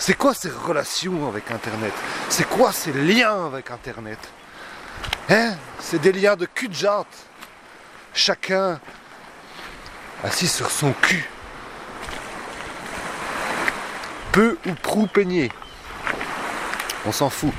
C'est 0.00 0.14
quoi 0.14 0.34
ces 0.34 0.50
relations 0.50 1.28
avec 1.28 1.48
Internet? 1.48 1.92
C'est 2.28 2.46
quoi 2.46 2.72
ces 2.72 2.92
liens 2.92 3.46
avec 3.46 3.70
Internet? 3.70 4.18
Hein? 5.30 5.54
C'est 5.78 6.00
des 6.00 6.10
liens 6.10 6.34
de 6.34 6.44
cul 6.44 6.68
de 6.68 6.74
jatte. 6.74 7.06
Chacun 8.12 8.80
assis 10.24 10.48
sur 10.48 10.72
son 10.72 10.92
cul. 10.92 11.30
Peu 14.32 14.58
ou 14.66 14.74
prou 14.74 15.06
peigné. 15.06 15.52
On 17.06 17.12
s'en 17.12 17.30
fout. 17.30 17.54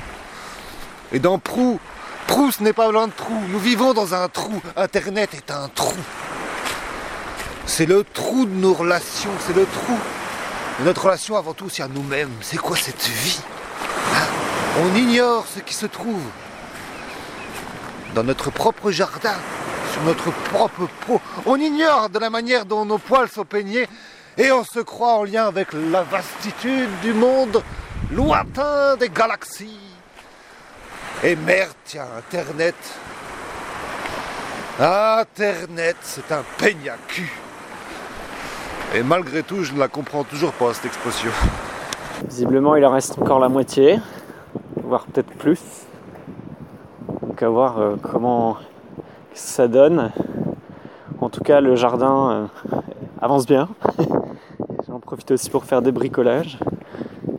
Et 1.12 1.18
dans 1.18 1.38
prou, 1.38 1.80
prou 2.26 2.52
ce 2.52 2.62
n'est 2.62 2.74
pas 2.74 2.92
loin 2.92 3.06
de 3.06 3.12
trou. 3.12 3.40
Nous 3.48 3.58
vivons 3.58 3.94
dans 3.94 4.14
un 4.14 4.28
trou. 4.28 4.60
Internet 4.76 5.32
est 5.32 5.50
un 5.50 5.68
trou. 5.70 5.96
C'est 7.68 7.86
le 7.86 8.04
trou 8.04 8.46
de 8.46 8.54
nos 8.54 8.72
relations, 8.72 9.30
c'est 9.44 9.54
le 9.54 9.66
trou 9.66 9.98
de 10.78 10.84
notre 10.84 11.04
relation 11.04 11.36
avant 11.36 11.52
tout 11.52 11.66
aussi 11.66 11.82
à 11.82 11.88
nous-mêmes. 11.88 12.30
C'est 12.40 12.58
quoi 12.58 12.76
cette 12.76 13.06
vie 13.08 13.40
hein? 14.14 14.26
On 14.78 14.94
ignore 14.94 15.44
ce 15.52 15.60
qui 15.60 15.74
se 15.74 15.86
trouve 15.86 16.22
dans 18.14 18.22
notre 18.22 18.50
propre 18.50 18.92
jardin, 18.92 19.34
sur 19.92 20.02
notre 20.02 20.30
propre 20.30 20.88
peau. 21.06 21.20
On 21.44 21.56
ignore 21.56 22.08
de 22.08 22.20
la 22.20 22.30
manière 22.30 22.66
dont 22.66 22.84
nos 22.84 22.98
poils 22.98 23.28
sont 23.28 23.44
peignés 23.44 23.88
et 24.38 24.52
on 24.52 24.62
se 24.62 24.80
croit 24.80 25.14
en 25.14 25.24
lien 25.24 25.46
avec 25.46 25.72
la 25.72 26.02
vastitude 26.04 27.00
du 27.02 27.12
monde 27.12 27.62
lointain 28.12 28.96
des 28.96 29.08
galaxies. 29.08 29.80
Et 31.24 31.34
merde, 31.34 31.74
tiens, 31.84 32.06
Internet. 32.16 32.76
Internet, 34.78 35.96
c'est 36.02 36.30
un 36.30 36.44
peigne 36.58 36.90
à 36.90 36.96
cul. 37.08 37.32
Et 38.96 39.02
malgré 39.02 39.42
tout, 39.42 39.62
je 39.62 39.74
ne 39.74 39.78
la 39.78 39.88
comprends 39.88 40.24
toujours 40.24 40.52
pas, 40.52 40.72
cette 40.72 40.86
expression. 40.86 41.28
Visiblement, 42.26 42.76
il 42.76 42.86
en 42.86 42.92
reste 42.92 43.18
encore 43.18 43.38
la 43.38 43.50
moitié, 43.50 43.98
voire 44.82 45.04
peut-être 45.04 45.34
plus. 45.34 45.60
Donc 47.20 47.42
à 47.42 47.48
voir 47.50 47.78
euh, 47.78 47.96
comment 48.00 48.56
ça 49.34 49.68
donne. 49.68 50.12
En 51.20 51.28
tout 51.28 51.42
cas, 51.42 51.60
le 51.60 51.76
jardin 51.76 52.48
euh, 52.72 52.78
avance 53.20 53.44
bien. 53.44 53.68
J'en 54.88 54.98
profite 54.98 55.30
aussi 55.30 55.50
pour 55.50 55.66
faire 55.66 55.82
des 55.82 55.92
bricolages. 55.92 56.58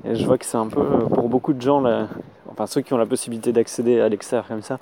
Et 0.05 0.13
je 0.13 0.27
vois 0.27 0.37
que 0.37 0.45
c'est 0.45 0.57
un 0.57 0.67
peu 0.67 0.81
euh, 0.81 1.07
pour 1.07 1.27
beaucoup 1.27 1.53
de 1.53 1.61
gens, 1.61 1.83
enfin 2.51 2.67
ceux 2.67 2.81
qui 2.81 2.93
ont 2.93 2.99
la 2.99 3.07
possibilité 3.07 3.51
d'accéder 3.51 3.99
à 3.99 4.09
l'extérieur 4.09 4.47
comme 4.47 4.61
ça, 4.61 4.77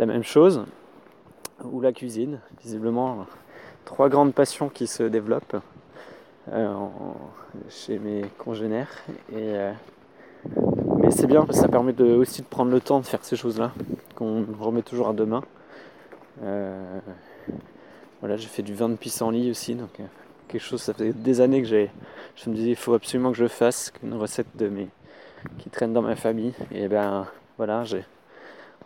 la 0.00 0.06
même 0.06 0.24
chose. 0.24 0.64
Ou 1.62 1.80
la 1.80 1.92
cuisine, 1.92 2.40
visiblement, 2.60 3.24
trois 3.84 4.08
grandes 4.08 4.34
passions 4.34 4.68
qui 4.68 4.88
se 4.88 5.04
développent 5.04 5.58
chez 7.68 7.98
mes 7.98 8.22
congénères. 8.38 8.90
Et, 9.34 9.54
mais 10.98 11.10
c'est 11.10 11.26
bien 11.26 11.44
parce 11.44 11.58
que 11.58 11.62
ça 11.62 11.68
permet 11.68 11.98
aussi 12.00 12.42
de 12.42 12.46
prendre 12.46 12.70
le 12.70 12.80
temps 12.80 13.00
de 13.00 13.06
faire 13.06 13.24
ces 13.24 13.36
choses-là, 13.36 13.72
qu'on 14.14 14.44
remet 14.58 14.82
toujours 14.82 15.08
à 15.08 15.12
demain. 15.12 15.42
Euh, 16.42 17.00
voilà, 18.20 18.36
j'ai 18.36 18.48
fait 18.48 18.62
du 18.62 18.74
vin 18.74 18.88
de 18.88 18.96
pissenlit 18.96 19.50
aussi, 19.50 19.74
donc 19.74 20.00
euh, 20.00 20.04
quelque 20.48 20.62
chose, 20.62 20.82
ça 20.82 20.94
fait 20.94 21.12
des 21.12 21.40
années 21.40 21.62
que 21.62 21.68
j'ai, 21.68 21.90
je 22.36 22.50
me 22.50 22.54
disais 22.54 22.70
il 22.70 22.76
faut 22.76 22.94
absolument 22.94 23.30
que 23.30 23.38
je 23.38 23.46
fasse 23.46 23.92
une 24.02 24.14
recette 24.14 24.56
de 24.56 24.68
mes, 24.68 24.88
qui 25.58 25.70
traîne 25.70 25.92
dans 25.92 26.02
ma 26.02 26.16
famille. 26.16 26.54
Et 26.72 26.88
ben 26.88 27.26
voilà, 27.56 27.84
j'ai 27.84 28.04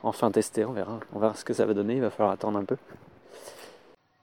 enfin 0.02 0.30
testé, 0.30 0.64
on 0.64 0.72
verra, 0.72 1.00
on 1.14 1.18
verra 1.18 1.34
ce 1.34 1.44
que 1.44 1.52
ça 1.52 1.66
va 1.66 1.74
donner, 1.74 1.94
il 1.94 2.00
va 2.00 2.10
falloir 2.10 2.32
attendre 2.32 2.58
un 2.58 2.64
peu. 2.64 2.76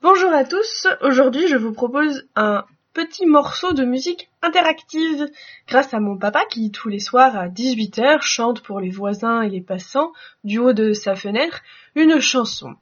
Bonjour 0.01 0.31
à 0.31 0.43
tous, 0.43 0.87
aujourd'hui 1.01 1.47
je 1.47 1.57
vous 1.57 1.73
propose 1.73 2.27
un 2.35 2.63
petit 2.99 3.25
morceau 3.25 3.71
de 3.71 3.85
musique 3.85 4.29
interactive 4.41 5.29
grâce 5.69 5.93
à 5.93 6.01
mon 6.01 6.17
papa 6.17 6.43
qui 6.49 6.69
tous 6.69 6.89
les 6.89 6.99
soirs 6.99 7.37
à 7.37 7.47
18h 7.47 8.21
chante 8.21 8.61
pour 8.61 8.81
les 8.81 8.89
voisins 8.89 9.41
et 9.41 9.49
les 9.49 9.61
passants 9.61 10.11
du 10.43 10.59
haut 10.59 10.73
de 10.73 10.91
sa 10.91 11.15
fenêtre 11.15 11.61
une 11.95 12.19
chanson. 12.19 12.75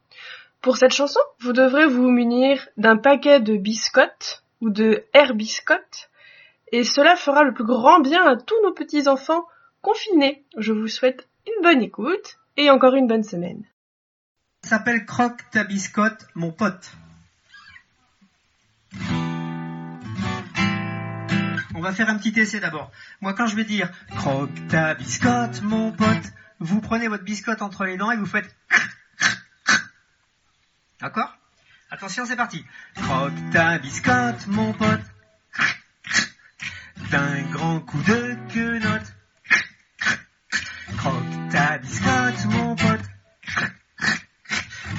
Pour 0.59 0.77
cette 0.77 0.93
chanson, 0.93 1.19
vous 1.39 1.53
devrez 1.53 1.85
vous 1.85 2.09
munir 2.09 2.67
d'un 2.77 2.97
paquet 2.97 3.39
de 3.41 3.57
biscottes 3.57 4.43
ou 4.59 4.71
de 4.71 5.03
air 5.13 5.35
biscottes 5.35 6.09
et 6.71 6.83
cela 6.83 7.15
fera 7.15 7.43
le 7.43 7.53
plus 7.53 7.65
grand 7.65 7.99
bien 7.99 8.25
à 8.25 8.35
tous 8.37 8.59
nos 8.63 8.73
petits 8.73 9.07
enfants 9.07 9.45
confinés. 9.83 10.43
Je 10.57 10.73
vous 10.73 10.87
souhaite 10.87 11.27
une 11.45 11.61
bonne 11.61 11.83
écoute 11.83 12.39
et 12.57 12.71
encore 12.71 12.95
une 12.95 13.05
bonne 13.05 13.23
semaine. 13.23 13.63
s'appelle 14.63 15.05
Croque 15.05 15.47
ta 15.51 15.63
biscotte, 15.63 16.25
mon 16.33 16.51
pote. 16.51 16.91
On 21.77 21.79
va 21.79 21.93
faire 21.93 22.09
un 22.09 22.17
petit 22.17 22.33
essai 22.39 22.59
d'abord. 22.59 22.91
Moi, 23.21 23.35
quand 23.35 23.45
je 23.45 23.55
vais 23.55 23.63
dire 23.63 23.91
croque 24.15 24.67
ta 24.67 24.95
biscotte, 24.95 25.61
mon 25.61 25.91
pote, 25.91 26.33
vous 26.59 26.81
prenez 26.81 27.07
votre 27.07 27.23
biscotte 27.23 27.61
entre 27.61 27.85
les 27.85 27.97
dents 27.97 28.09
et 28.09 28.17
vous 28.17 28.25
faites. 28.25 28.55
D'accord? 30.99 31.37
Attention, 31.91 32.25
c'est 32.25 32.35
parti. 32.35 32.65
Croque 32.95 33.51
ta 33.53 33.77
biscotte, 33.77 34.47
mon 34.47 34.73
pote, 34.73 35.03
d'un 37.11 37.43
grand 37.51 37.79
coup 37.81 38.01
de 38.01 38.35
quenotte. 38.51 39.13
Croque 40.97 41.49
ta 41.51 41.77
biscotte, 41.77 42.45
mon 42.45 42.75
pote, 42.75 43.05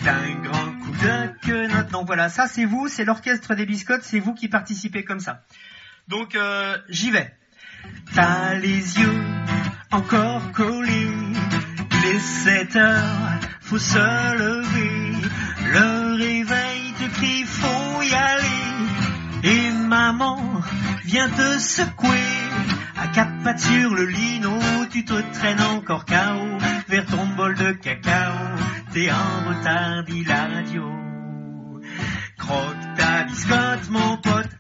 d'un 0.04 0.34
grand 0.42 0.78
coup 0.78 0.92
de 0.92 1.40
quenotte. 1.44 1.90
Donc 1.90 2.06
voilà, 2.06 2.28
ça 2.28 2.46
c'est 2.46 2.66
vous, 2.66 2.86
c'est 2.86 3.04
l'orchestre 3.04 3.56
des 3.56 3.66
biscottes, 3.66 4.04
c'est 4.04 4.20
vous 4.20 4.32
qui 4.32 4.46
participez 4.48 5.02
comme 5.02 5.18
ça. 5.18 5.42
Donc 6.08 6.34
euh, 6.34 6.76
j'y 6.88 7.10
vais. 7.10 7.30
T'as 8.14 8.54
les 8.54 8.98
yeux 8.98 9.22
encore 9.90 10.52
collés, 10.52 11.08
il 11.92 12.06
est 12.06 12.18
7 12.18 12.76
heures, 12.76 13.40
faut 13.60 13.78
se 13.78 13.98
lever. 14.38 15.28
Le 15.70 16.16
réveil 16.16 16.92
te 16.98 17.14
crie, 17.14 17.44
faut 17.44 18.02
y 18.02 18.14
aller. 18.14 18.48
Et 19.44 19.70
maman 19.70 20.62
vient 21.04 21.28
te 21.28 21.58
secouer. 21.58 22.08
À 22.96 23.08
quatre 23.08 23.60
sur 23.60 23.94
le 23.94 24.06
lino, 24.06 24.58
tu 24.90 25.04
te 25.04 25.14
traînes 25.34 25.60
encore 25.60 26.06
KO 26.06 26.58
vers 26.88 27.06
ton 27.06 27.26
bol 27.36 27.54
de 27.54 27.72
cacao. 27.72 28.32
T'es 28.92 29.10
en 29.10 29.48
retard, 29.48 30.04
dit 30.04 30.24
la 30.24 30.46
radio. 30.46 30.90
Croque 32.38 32.94
ta 32.96 33.24
biscotte, 33.24 33.90
mon 33.90 34.16
pote 34.16 34.57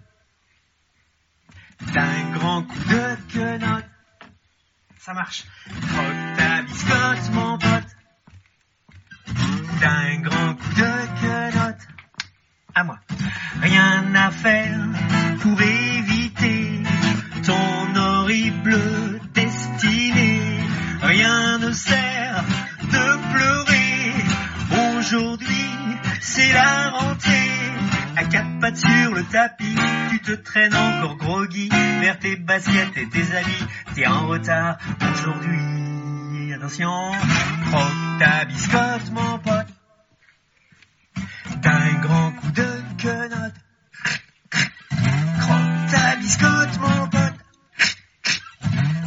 d'un 1.80 2.30
grand 2.32 2.62
coup 2.62 2.84
de 2.88 3.32
quenotte. 3.32 3.84
Ça 4.98 5.14
marche. 5.14 5.44
Croque 5.66 6.36
ta 6.36 6.62
biscotte, 6.62 7.30
mon 7.32 7.58
pote. 7.58 7.96
D'un 9.80 10.20
grand 10.20 10.54
coup 10.54 10.74
de 10.76 11.20
quenotte. 11.20 11.86
À 12.74 12.84
moi. 12.84 12.98
Rien 13.60 14.14
à 14.14 14.30
faire 14.30 14.78
pour 15.40 15.60
éviter 15.60 16.82
ton 17.44 17.96
horrible 17.96 19.20
destinée. 19.34 20.60
Rien 21.02 21.58
ne 21.58 21.72
sert 21.72 22.44
de 22.82 23.32
pleurer. 23.32 24.14
Aujourd'hui, 24.98 25.70
c'est 26.20 26.52
la 26.52 26.90
rentrée. 26.90 27.48
À 28.18 28.24
quatre 28.24 28.58
pattes 28.58 28.76
sur 28.78 29.14
le 29.14 29.22
tapis, 29.22 29.76
tu 30.10 30.20
te 30.20 30.32
traînes 30.32 30.74
encore 30.74 31.16
groggy 31.18 31.68
vers 31.68 32.18
tes 32.18 32.34
baskets 32.34 32.96
et 32.96 33.08
tes 33.08 33.36
habits. 33.36 33.64
T'es 33.94 34.08
en 34.08 34.26
retard 34.26 34.76
aujourd'hui. 35.12 36.52
Attention, 36.52 37.12
croque 37.66 38.18
ta 38.18 38.44
biscotte, 38.44 39.12
mon 39.12 39.38
pote. 39.38 39.68
D'un 41.62 41.92
grand 42.00 42.32
coup 42.32 42.50
de 42.50 42.66
quenotte. 43.00 43.54
Croque 45.38 45.90
ta 45.92 46.16
biscotte, 46.16 46.80
mon 46.80 47.08
pote. 47.08 47.34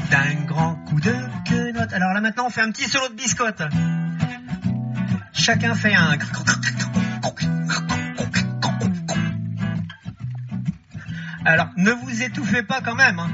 D'un 0.10 0.46
grand 0.46 0.76
coup 0.86 1.02
de 1.02 1.16
quenotte. 1.50 1.92
Alors 1.92 2.14
là 2.14 2.22
maintenant, 2.22 2.46
on 2.46 2.50
fait 2.50 2.62
un 2.62 2.72
petit 2.72 2.88
solo 2.88 3.10
de 3.10 3.16
biscotte. 3.16 3.62
Chacun 5.34 5.76
fait 5.76 5.96
un 5.96 6.18
Alors, 11.46 11.70
ne 11.76 11.92
vous 11.92 12.22
étouffez 12.22 12.64
pas 12.64 12.82
quand 12.82 12.96
même. 12.96 13.20
Hein. 13.20 13.30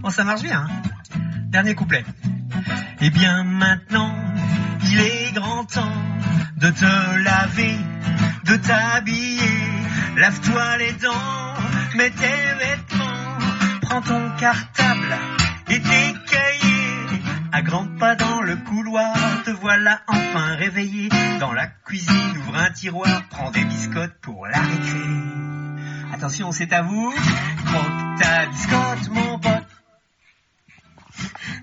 Bon, 0.00 0.10
ça 0.10 0.24
marche 0.24 0.42
bien. 0.42 0.66
Hein. 0.68 0.82
Dernier 1.48 1.74
couplet. 1.74 2.04
Eh 3.00 3.10
bien 3.10 3.44
maintenant, 3.44 4.14
il 4.84 5.00
est 5.00 5.32
grand 5.34 5.64
temps 5.64 6.02
de 6.56 6.70
te 6.70 7.16
laver, 7.24 7.76
de 8.44 8.56
t'habiller. 8.56 9.38
Lave-toi 10.16 10.76
les 10.78 10.92
dents, 10.92 11.54
mets 11.96 12.10
tes 12.10 12.54
vêtements, 12.58 13.38
prends 13.82 14.02
ton 14.02 14.30
cartable 14.36 15.16
et 15.68 15.80
tes 15.80 16.14
cahiers. 16.26 17.22
À 17.52 17.62
grands 17.62 17.88
pas 17.98 18.16
dans 18.16 18.40
le 18.42 18.56
couloir, 18.56 19.14
te 19.44 19.50
voilà 19.50 20.00
enfin 20.08 20.56
réveillé. 20.56 21.08
Dans 21.38 21.52
la 21.52 21.66
cuisine, 21.66 22.36
ouvre 22.38 22.56
un 22.56 22.70
tiroir, 22.70 23.22
prends 23.30 23.50
des 23.50 23.64
biscottes 23.64 24.18
pour 24.20 24.46
la 24.46 24.58
récré. 24.60 25.47
Attention, 26.18 26.50
c'est 26.50 26.72
à 26.72 26.82
vous. 26.82 27.12
Croque 27.64 28.20
ta 28.20 28.46
biscotte, 28.46 29.08
mon 29.10 29.38
pote. 29.38 29.68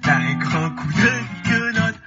D'un 0.01 0.33
grand 0.35 0.69
coup 0.69 0.87
de 0.93 1.49
quenotte. 1.49 1.99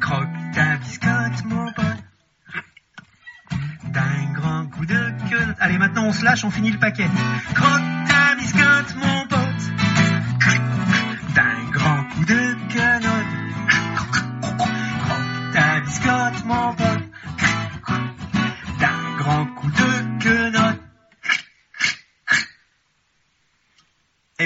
Croque 0.00 0.28
ta 0.54 0.76
biscotte, 0.78 1.44
mon 1.44 1.70
pote. 1.72 2.04
D'un 3.84 4.32
grand 4.32 4.66
coup 4.68 4.86
de 4.86 5.28
quenotte. 5.28 5.56
Allez, 5.60 5.76
maintenant 5.76 6.06
on 6.06 6.12
se 6.12 6.24
lâche, 6.24 6.42
on 6.42 6.50
finit 6.50 6.70
le 6.70 6.78
paquet. 6.78 7.10
Croque 7.54 8.08
ta 8.08 8.34
biscotte, 8.36 8.96
mon 8.96 9.21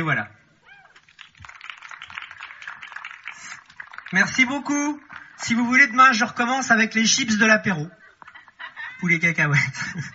voilà. 0.06 0.28
Merci 4.12 4.44
beaucoup. 4.44 5.00
Si 5.36 5.52
vous 5.52 5.64
voulez, 5.64 5.88
demain, 5.88 6.12
je 6.12 6.24
recommence 6.24 6.70
avec 6.70 6.94
les 6.94 7.04
chips 7.04 7.36
de 7.36 7.44
l'apéro. 7.44 7.88
Ou 9.02 9.08
les 9.08 9.18
cacahuètes. 9.18 9.58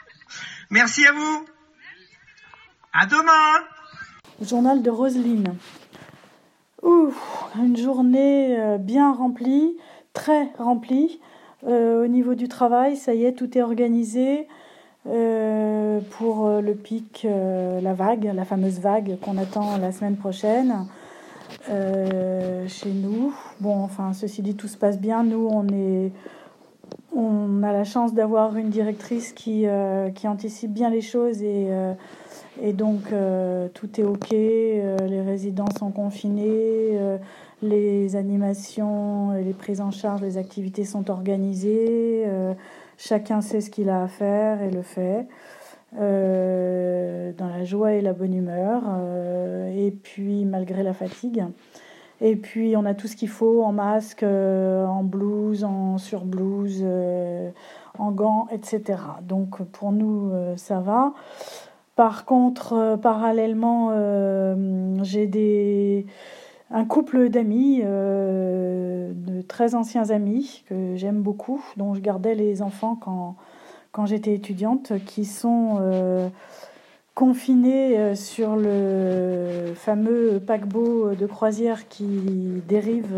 Merci 0.69 1.05
à 1.05 1.11
vous. 1.11 1.45
À 2.93 3.05
demain. 3.05 3.65
Journal 4.41 4.81
de 4.81 4.89
Roselyne. 4.89 5.57
Une 6.83 7.75
journée 7.75 8.57
euh, 8.57 8.77
bien 8.77 9.11
remplie, 9.11 9.75
très 10.13 10.53
remplie. 10.57 11.19
Euh, 11.67 12.05
au 12.05 12.07
niveau 12.07 12.33
du 12.33 12.47
travail, 12.47 12.95
ça 12.95 13.13
y 13.13 13.25
est, 13.25 13.33
tout 13.33 13.57
est 13.57 13.61
organisé 13.61 14.47
euh, 15.07 15.99
pour 16.11 16.45
euh, 16.45 16.61
le 16.61 16.75
pic, 16.75 17.25
euh, 17.25 17.81
la 17.81 17.93
vague, 17.93 18.31
la 18.35 18.45
fameuse 18.45 18.79
vague 18.79 19.17
qu'on 19.19 19.37
attend 19.37 19.77
la 19.77 19.91
semaine 19.91 20.15
prochaine. 20.15 20.85
Chez 22.67 22.91
nous. 22.91 23.33
Bon, 23.59 23.83
enfin, 23.83 24.13
ceci 24.13 24.41
dit, 24.41 24.55
tout 24.55 24.67
se 24.67 24.77
passe 24.77 24.99
bien. 24.99 25.23
Nous, 25.23 25.47
on 25.51 25.67
est, 25.67 26.11
on 27.15 27.61
a 27.61 27.71
la 27.71 27.83
chance 27.83 28.13
d'avoir 28.13 28.55
une 28.55 28.69
directrice 28.69 29.31
qui, 29.31 29.65
qui 30.15 30.27
anticipe 30.27 30.71
bien 30.71 30.89
les 30.89 31.01
choses 31.01 31.43
et, 31.43 31.67
et 32.61 32.73
donc 32.73 33.03
tout 33.73 33.99
est 33.99 34.03
ok. 34.03 34.31
les 34.31 35.21
résidents 35.21 35.69
sont 35.77 35.91
confinés 35.91 36.97
les 37.61 38.15
animations 38.15 39.35
et 39.35 39.43
les 39.43 39.53
prises 39.53 39.81
en 39.81 39.91
charge, 39.91 40.21
les 40.21 40.37
activités 40.37 40.83
sont 40.83 41.11
organisées, 41.11 42.25
chacun 43.01 43.41
sait 43.41 43.61
ce 43.61 43.69
qu'il 43.69 43.89
a 43.89 44.03
à 44.03 44.07
faire 44.07 44.61
et 44.61 44.69
le 44.69 44.83
fait, 44.83 45.27
euh, 45.99 47.31
dans 47.33 47.47
la 47.47 47.63
joie 47.63 47.93
et 47.93 48.01
la 48.01 48.13
bonne 48.13 48.33
humeur, 48.33 48.83
euh, 48.87 49.69
et 49.75 49.91
puis 49.91 50.45
malgré 50.45 50.83
la 50.83 50.93
fatigue. 50.93 51.43
Et 52.21 52.35
puis 52.35 52.77
on 52.77 52.85
a 52.85 52.93
tout 52.93 53.07
ce 53.07 53.15
qu'il 53.15 53.29
faut 53.29 53.63
en 53.63 53.71
masque, 53.71 54.23
en 54.23 55.03
blouse, 55.03 55.63
en 55.63 55.97
surblouse, 55.97 56.85
en 57.97 58.11
gants, 58.11 58.47
etc. 58.51 58.99
Donc 59.23 59.63
pour 59.63 59.91
nous, 59.91 60.31
ça 60.55 60.81
va. 60.81 61.13
Par 61.95 62.25
contre, 62.25 62.99
parallèlement, 63.01 63.91
j'ai 65.01 65.25
des 65.25 66.05
un 66.73 66.85
couple 66.85 67.29
d'amis, 67.29 67.81
euh, 67.83 69.11
de 69.13 69.41
très 69.41 69.75
anciens 69.75 70.09
amis 70.09 70.63
que 70.69 70.95
j'aime 70.95 71.21
beaucoup, 71.21 71.63
dont 71.77 71.93
je 71.93 71.99
gardais 71.99 72.33
les 72.33 72.61
enfants 72.61 72.95
quand, 72.95 73.35
quand 73.91 74.05
j'étais 74.05 74.33
étudiante, 74.33 74.93
qui 75.05 75.25
sont 75.25 75.79
euh, 75.81 76.29
confinés 77.13 77.97
euh, 77.97 78.15
sur 78.15 78.55
le 78.55 79.73
fameux 79.75 80.41
paquebot 80.45 81.13
de 81.13 81.25
croisière 81.25 81.87
qui 81.89 82.61
dérive 82.67 83.15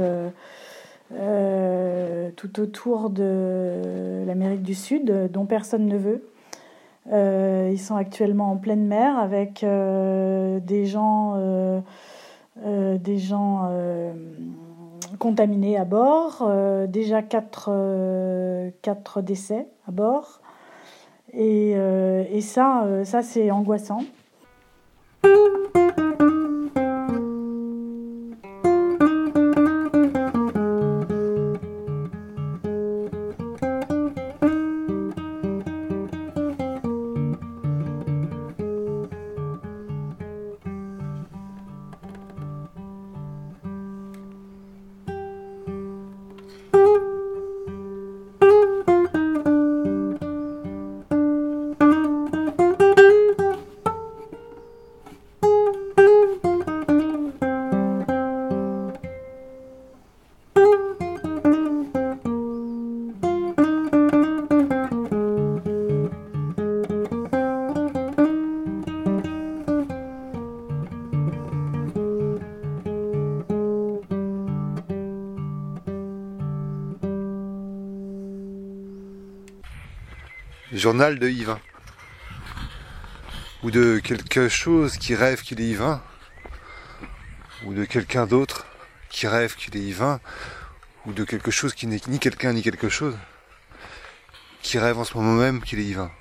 tout 2.35 2.59
autour 2.59 3.11
de 3.11 4.23
l'Amérique 4.25 4.63
du 4.63 4.73
Sud, 4.73 5.29
dont 5.31 5.45
personne 5.45 5.85
ne 5.85 5.97
veut. 5.97 6.23
ils 7.71 7.79
sont 7.79 7.95
actuellement 7.95 8.51
en 8.51 8.57
pleine 8.57 8.87
mer 8.87 9.19
avec 9.19 9.63
des 9.63 10.85
gens 10.87 11.83
des 12.55 13.17
gens 13.17 13.67
euh, 13.71 14.13
contaminés 15.19 15.77
à 15.77 15.85
bord, 15.85 16.39
euh, 16.41 16.87
déjà 16.87 17.21
4, 17.21 18.71
quatre 18.81 19.21
décès 19.21 19.67
à 19.87 19.91
bord. 19.91 20.41
Et, 21.33 21.71
et 21.71 22.41
ça, 22.41 22.85
ça 23.05 23.23
c'est 23.23 23.49
angoissant. 23.49 24.01
Journal 80.83 81.17
de 81.17 81.29
Yvain. 81.29 81.61
Ou 83.63 83.71
de 83.71 84.01
quelque 84.03 84.49
chose 84.49 84.97
qui 84.97 85.15
rêve 85.15 85.41
qu'il 85.41 85.61
est 85.61 85.69
Yvain. 85.69 86.03
Ou 87.63 87.73
de 87.73 87.85
quelqu'un 87.85 88.25
d'autre 88.27 88.65
qui 89.09 89.25
rêve 89.25 89.55
qu'il 89.55 89.77
est 89.77 89.79
Yvain. 89.79 90.19
Ou 91.05 91.13
de 91.13 91.23
quelque 91.23 91.51
chose 91.51 91.73
qui 91.73 91.87
n'est 91.87 92.01
ni 92.09 92.19
quelqu'un 92.19 92.51
ni 92.51 92.61
quelque 92.61 92.89
chose. 92.89 93.17
Qui 94.61 94.77
rêve 94.77 94.99
en 94.99 95.05
ce 95.05 95.15
moment 95.15 95.35
même 95.35 95.61
qu'il 95.61 95.79
est 95.79 95.85
Yvain. 95.85 96.11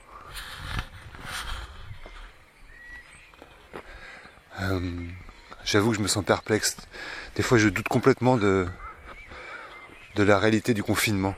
Euh, 4.61 5.09
j'avoue 5.64 5.90
que 5.90 5.96
je 5.96 6.03
me 6.03 6.07
sens 6.07 6.25
perplexe. 6.25 6.77
Des 7.35 7.42
fois 7.42 7.59
je 7.59 7.68
doute 7.68 7.88
complètement 7.88 8.37
de, 8.37 8.68
de 10.14 10.22
la 10.22 10.38
réalité 10.38 10.72
du 10.72 10.85
confinement 10.85 11.35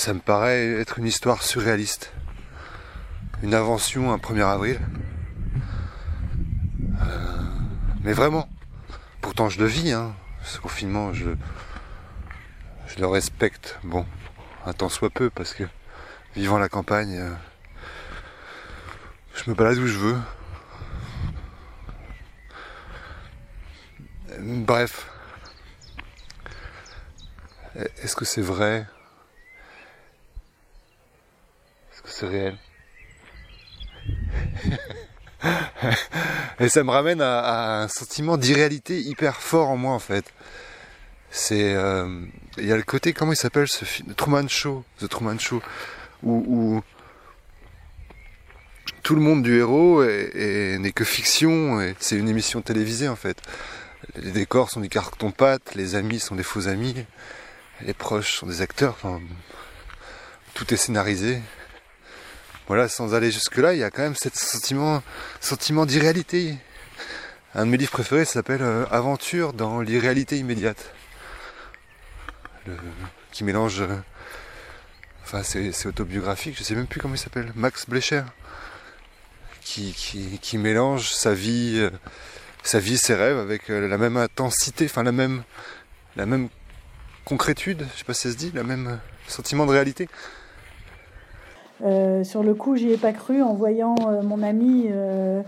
ça 0.00 0.14
me 0.14 0.20
paraît 0.20 0.80
être 0.80 0.98
une 0.98 1.04
histoire 1.04 1.42
surréaliste. 1.42 2.10
Une 3.42 3.54
invention 3.54 4.10
un 4.10 4.16
1er 4.16 4.46
avril. 4.46 4.80
Euh, 7.02 7.42
mais 8.02 8.14
vraiment. 8.14 8.48
Pourtant 9.20 9.50
je 9.50 9.58
le 9.58 9.66
vis, 9.66 9.92
hein. 9.92 10.14
Ce 10.42 10.58
confinement, 10.58 11.12
je, 11.12 11.32
je 12.86 12.98
le 12.98 13.06
respecte. 13.08 13.78
Bon, 13.84 14.06
un 14.64 14.72
temps 14.72 14.88
soit 14.88 15.10
peu, 15.10 15.28
parce 15.28 15.52
que 15.52 15.64
vivant 16.34 16.58
la 16.58 16.70
campagne, 16.70 17.18
euh, 17.18 17.34
je 19.34 19.50
me 19.50 19.54
balade 19.54 19.76
où 19.76 19.86
je 19.86 19.98
veux. 19.98 20.18
Bref. 24.38 25.10
Est-ce 28.02 28.16
que 28.16 28.24
c'est 28.24 28.40
vrai? 28.40 28.86
C'est 32.20 32.26
réel. 32.26 32.56
Et 36.60 36.68
ça 36.68 36.84
me 36.84 36.90
ramène 36.90 37.22
à, 37.22 37.82
un 37.82 37.88
sentiment 37.88 38.36
d'irréalité 38.36 39.00
hyper 39.00 39.36
fort 39.36 39.70
en 39.70 39.78
moi 39.78 39.94
en 39.94 39.98
fait. 39.98 40.30
C'est, 41.30 41.74
euh, 41.74 42.26
il 42.58 42.66
y 42.66 42.72
a 42.72 42.76
le 42.76 42.82
côté 42.82 43.14
comment 43.14 43.32
il 43.32 43.36
s'appelle 43.36 43.68
ce 43.68 43.84
film, 43.84 44.14
Truman 44.14 44.48
Show, 44.48 44.84
The 45.00 45.08
Truman 45.08 45.38
Show, 45.38 45.62
où, 46.22 46.82
tout 49.02 49.14
le 49.14 49.22
monde 49.22 49.42
du 49.42 49.58
héros 49.58 50.04
n'est 50.04 50.92
que 50.92 51.04
fiction 51.04 51.80
et 51.80 51.96
c'est 52.00 52.16
une 52.16 52.28
émission 52.28 52.60
télévisée 52.60 53.08
en 53.08 53.16
fait. 53.16 53.40
Les 54.16 54.30
décors 54.30 54.70
sont 54.70 54.80
du 54.80 54.90
carton 54.90 55.30
pâte, 55.30 55.74
les 55.74 55.94
amis 55.94 56.20
sont 56.20 56.34
des 56.34 56.42
faux 56.42 56.68
amis, 56.68 57.06
les 57.80 57.94
proches 57.94 58.34
sont 58.36 58.46
des 58.46 58.60
acteurs. 58.60 58.98
tout 60.52 60.74
est 60.74 60.76
scénarisé 60.76 61.40
voilà, 62.70 62.88
sans 62.88 63.14
aller 63.16 63.32
jusque-là, 63.32 63.74
il 63.74 63.80
y 63.80 63.82
a 63.82 63.90
quand 63.90 64.02
même 64.02 64.14
ce 64.14 64.28
sentiment, 64.32 65.02
sentiment 65.40 65.86
d'irréalité. 65.86 66.56
Un 67.52 67.66
de 67.66 67.70
mes 67.72 67.76
livres 67.76 67.90
préférés 67.90 68.24
s'appelle 68.24 68.62
euh, 68.62 68.86
Aventure 68.92 69.54
dans 69.54 69.80
l'irréalité 69.80 70.38
immédiate. 70.38 70.94
qui 73.32 73.42
mélange. 73.42 73.80
Euh, 73.80 73.96
enfin, 75.24 75.42
c'est 75.42 75.86
autobiographique, 75.86 76.56
je 76.56 76.62
sais 76.62 76.76
même 76.76 76.86
plus 76.86 77.00
comment 77.00 77.14
il 77.14 77.18
s'appelle. 77.18 77.50
Max 77.56 77.88
Blecher. 77.88 78.22
Qui, 79.62 79.92
qui, 80.40 80.56
mélange 80.56 81.10
sa 81.10 81.34
vie, 81.34 81.74
euh, 81.76 81.90
sa 82.62 82.78
vie, 82.78 82.98
ses 82.98 83.16
rêves 83.16 83.38
avec 83.38 83.66
la 83.66 83.98
même 83.98 84.16
intensité, 84.16 84.84
enfin 84.84 85.02
la 85.02 85.10
même, 85.10 85.42
la 86.14 86.24
même 86.24 86.48
concrétude, 87.24 87.84
je 87.94 87.98
sais 87.98 88.04
pas 88.04 88.14
si 88.14 88.28
ça 88.28 88.30
se 88.30 88.36
dit, 88.36 88.52
la 88.54 88.62
même 88.62 89.00
sentiment 89.26 89.66
de 89.66 89.72
réalité. 89.72 90.08
Euh, 91.82 92.24
sur 92.24 92.42
le 92.42 92.54
coup, 92.54 92.76
j'y 92.76 92.92
ai 92.92 92.96
pas 92.96 93.12
cru 93.12 93.42
en 93.42 93.54
voyant 93.54 93.94
euh, 94.06 94.22
mon 94.22 94.42
ami 94.42 94.86
euh, 94.90 95.42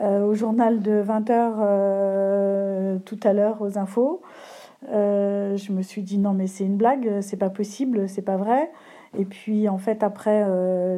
au 0.00 0.34
journal 0.34 0.80
de 0.80 1.02
20h 1.02 3.00
tout 3.04 3.20
à 3.22 3.32
l'heure 3.32 3.62
aux 3.62 3.78
infos. 3.78 4.20
je 4.90 5.72
me 5.72 5.82
suis 5.82 6.02
dit 6.02 6.18
non 6.18 6.32
mais 6.34 6.46
c'est 6.46 6.64
une 6.64 6.76
blague, 6.76 7.20
c'est 7.22 7.38
pas 7.38 7.48
possible, 7.50 8.08
c'est 8.08 8.22
pas 8.22 8.36
vrai. 8.36 8.70
Et 9.18 9.24
puis 9.24 9.68
en 9.70 9.78
fait 9.78 10.02
après, 10.02 10.44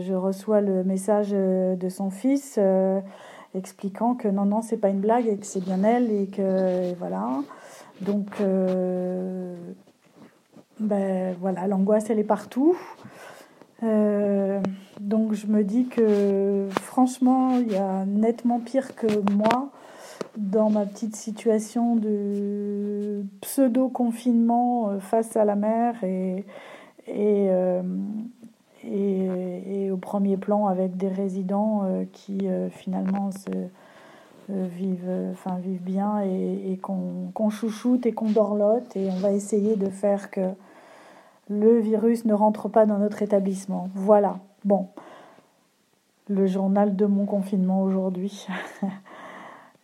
je 0.01 0.15
reçois 0.15 0.61
le 0.61 0.83
message 0.83 1.31
de 1.31 1.89
son 1.89 2.11
fils 2.11 2.59
expliquant 3.55 4.15
que 4.15 4.27
non 4.27 4.47
non 4.47 4.63
c'est 4.63 4.79
pas 4.79 4.89
une 4.89 5.01
blague 5.01 5.29
et 5.29 5.37
que 5.37 5.47
c'est 5.47 5.63
bien 5.63 5.85
elle 5.85 6.11
et 6.11 6.27
que 6.27 6.93
voilà. 6.99 7.29
Donc 8.01 8.27
ben 10.81 11.37
voilà, 11.41 11.69
l'angoisse 11.69 12.11
elle 12.11 12.19
est 12.19 12.25
partout. 12.25 12.77
Euh, 13.83 14.61
donc 15.01 15.35
je 15.35 15.47
me 15.47 15.63
dis 15.63 15.87
que 15.87 16.69
franchement, 16.83 17.59
il 17.59 17.73
y 17.73 17.77
a 17.77 18.05
nettement 18.05 18.59
pire 18.59 18.95
que 18.95 19.07
moi 19.33 19.71
dans 20.37 20.71
ma 20.71 20.85
petite 20.85 21.17
situation 21.17 21.97
de, 21.97 23.23
pseudo-confinement 23.41 24.99
face 25.01 25.37
à 25.37 25.45
la 25.45 25.57
mer 25.57 26.03
et, 26.05 26.45
et, 27.07 27.49
et, 28.85 29.91
au 29.91 29.97
premier 29.97 30.37
plan 30.37 30.67
avec 30.67 30.97
des 30.97 31.09
résidents 31.09 31.83
qui 32.13 32.47
finalement 32.71 33.31
se, 33.33 33.51
vivent, 34.49 35.31
enfin, 35.33 35.57
vivent 35.59 35.83
bien 35.83 36.21
et, 36.23 36.73
et 36.73 36.77
qu'on 36.77 37.51
chouchoute 37.51 38.07
et 38.07 38.13
qu'on 38.13 38.31
dorlote. 38.31 38.97
Et 38.97 39.09
on 39.11 39.17
va 39.17 39.33
essayer 39.33 39.77
de 39.77 39.89
faire 39.89 40.31
que 40.31 40.53
le 41.49 41.79
virus 41.79 42.25
ne 42.25 42.35
rentre 42.35 42.69
pas 42.69 42.87
dans 42.87 42.99
notre 42.99 43.23
établissement. 43.23 43.89
Voilà. 43.95 44.39
Bon. 44.65 44.89
Le 46.29 46.47
journal 46.47 46.95
de 46.95 47.07
mon 47.07 47.25
confinement 47.25 47.83
aujourd'hui. 47.83 48.47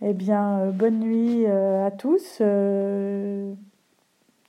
eh 0.02 0.12
bien, 0.12 0.58
euh, 0.58 0.70
bonne 0.70 1.00
nuit 1.00 1.44
euh, 1.46 1.86
à 1.86 1.90
tous. 1.90 2.38
Euh, 2.40 3.54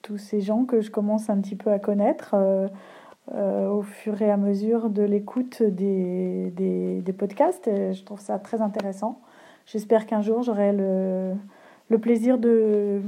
tous 0.01 0.17
ces 0.17 0.41
gens 0.41 0.65
que 0.65 0.81
je 0.81 0.91
commence 0.91 1.29
un 1.29 1.39
petit 1.39 1.55
peu 1.55 1.71
à 1.71 1.79
connaître 1.79 2.35
au 3.33 3.81
fur 3.81 4.21
et 4.21 4.29
à 4.29 4.37
mesure 4.37 4.91
de 4.91 5.01
l'écoute 5.01 5.63
des, 5.63 6.51
des, 6.51 7.13
podcasts. 7.13 7.65
je 7.65 8.03
trouve 8.03 8.19
ça 8.19 8.37
très 8.37 8.61
intéressant. 8.61 9.19
J'espère 9.65 10.05
qu'un 10.05 10.21
jour 10.21 10.43
j'aurai 10.43 10.73
le, 10.73 11.33
le 11.89 11.97
plaisir 11.99 12.37
de, 12.37 13.01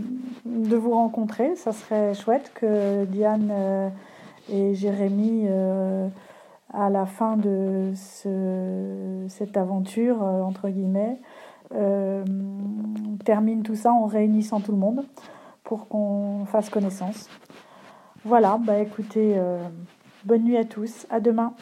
vous 0.45 0.93
rencontrer. 0.93 1.55
Ça 1.55 1.71
serait 1.71 2.13
chouette 2.13 2.51
que 2.53 3.05
Diane 3.05 3.49
euh, 3.51 3.89
et 4.51 4.75
Jérémy, 4.75 5.45
euh, 5.47 6.07
à 6.73 6.89
la 6.89 7.05
fin 7.05 7.37
de 7.37 7.91
ce, 7.95 9.25
cette 9.29 9.57
aventure, 9.57 10.21
euh, 10.21 10.41
entre 10.41 10.69
guillemets, 10.69 11.19
terminent 13.25 13.61
tout 13.61 13.75
ça 13.75 13.91
en 13.91 14.05
réunissant 14.05 14.61
tout 14.61 14.71
le 14.71 14.77
monde 14.77 15.03
pour 15.65 15.89
qu'on 15.89 16.45
fasse 16.45 16.69
connaissance. 16.69 17.29
Voilà, 18.23 18.57
bah 18.65 18.79
écoutez, 18.79 19.35
bonne 20.23 20.43
nuit 20.43 20.55
à 20.55 20.63
tous, 20.63 21.05
à 21.09 21.19
demain. 21.19 21.53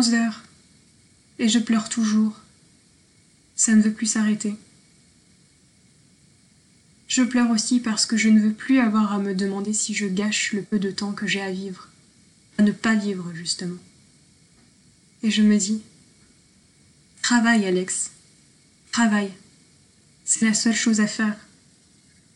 11 0.00 0.14
heures. 0.14 0.40
Et 1.38 1.48
je 1.50 1.58
pleure 1.58 1.90
toujours. 1.90 2.40
Ça 3.54 3.74
ne 3.74 3.82
veut 3.82 3.92
plus 3.92 4.06
s'arrêter. 4.06 4.54
Je 7.06 7.22
pleure 7.22 7.50
aussi 7.50 7.80
parce 7.80 8.06
que 8.06 8.16
je 8.16 8.30
ne 8.30 8.40
veux 8.40 8.54
plus 8.54 8.78
avoir 8.78 9.12
à 9.12 9.18
me 9.18 9.34
demander 9.34 9.74
si 9.74 9.92
je 9.92 10.06
gâche 10.06 10.54
le 10.54 10.62
peu 10.62 10.78
de 10.78 10.90
temps 10.90 11.12
que 11.12 11.26
j'ai 11.26 11.42
à 11.42 11.50
vivre. 11.50 11.88
À 12.56 12.62
ne 12.62 12.72
pas 12.72 12.94
vivre, 12.94 13.30
justement. 13.34 13.76
Et 15.22 15.30
je 15.30 15.42
me 15.42 15.58
dis, 15.58 15.82
travaille, 17.20 17.66
Alex. 17.66 18.12
Travaille. 18.92 19.32
C'est 20.24 20.46
la 20.46 20.54
seule 20.54 20.74
chose 20.74 21.00
à 21.00 21.06
faire. 21.06 21.36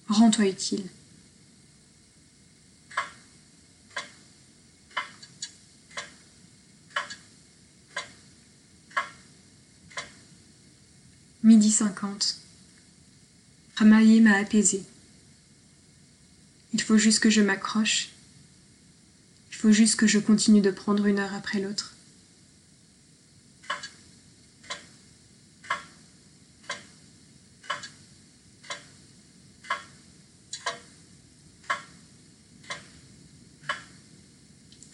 Rends-toi 0.09 0.49
utile. 0.49 0.85
Midi 11.45 11.71
cinquante. 11.71 12.39
Travailler 13.75 14.21
m'a 14.21 14.39
apaisé. 14.39 14.83
Il 16.73 16.81
faut 16.81 16.97
juste 16.97 17.21
que 17.21 17.29
je 17.29 17.43
m'accroche. 17.43 18.09
Il 19.51 19.57
faut 19.57 19.71
juste 19.71 19.97
que 19.97 20.07
je 20.07 20.19
continue 20.19 20.63
de 20.63 20.71
prendre 20.71 21.05
une 21.05 21.19
heure 21.19 21.35
après 21.35 21.61
l'autre. 21.61 21.93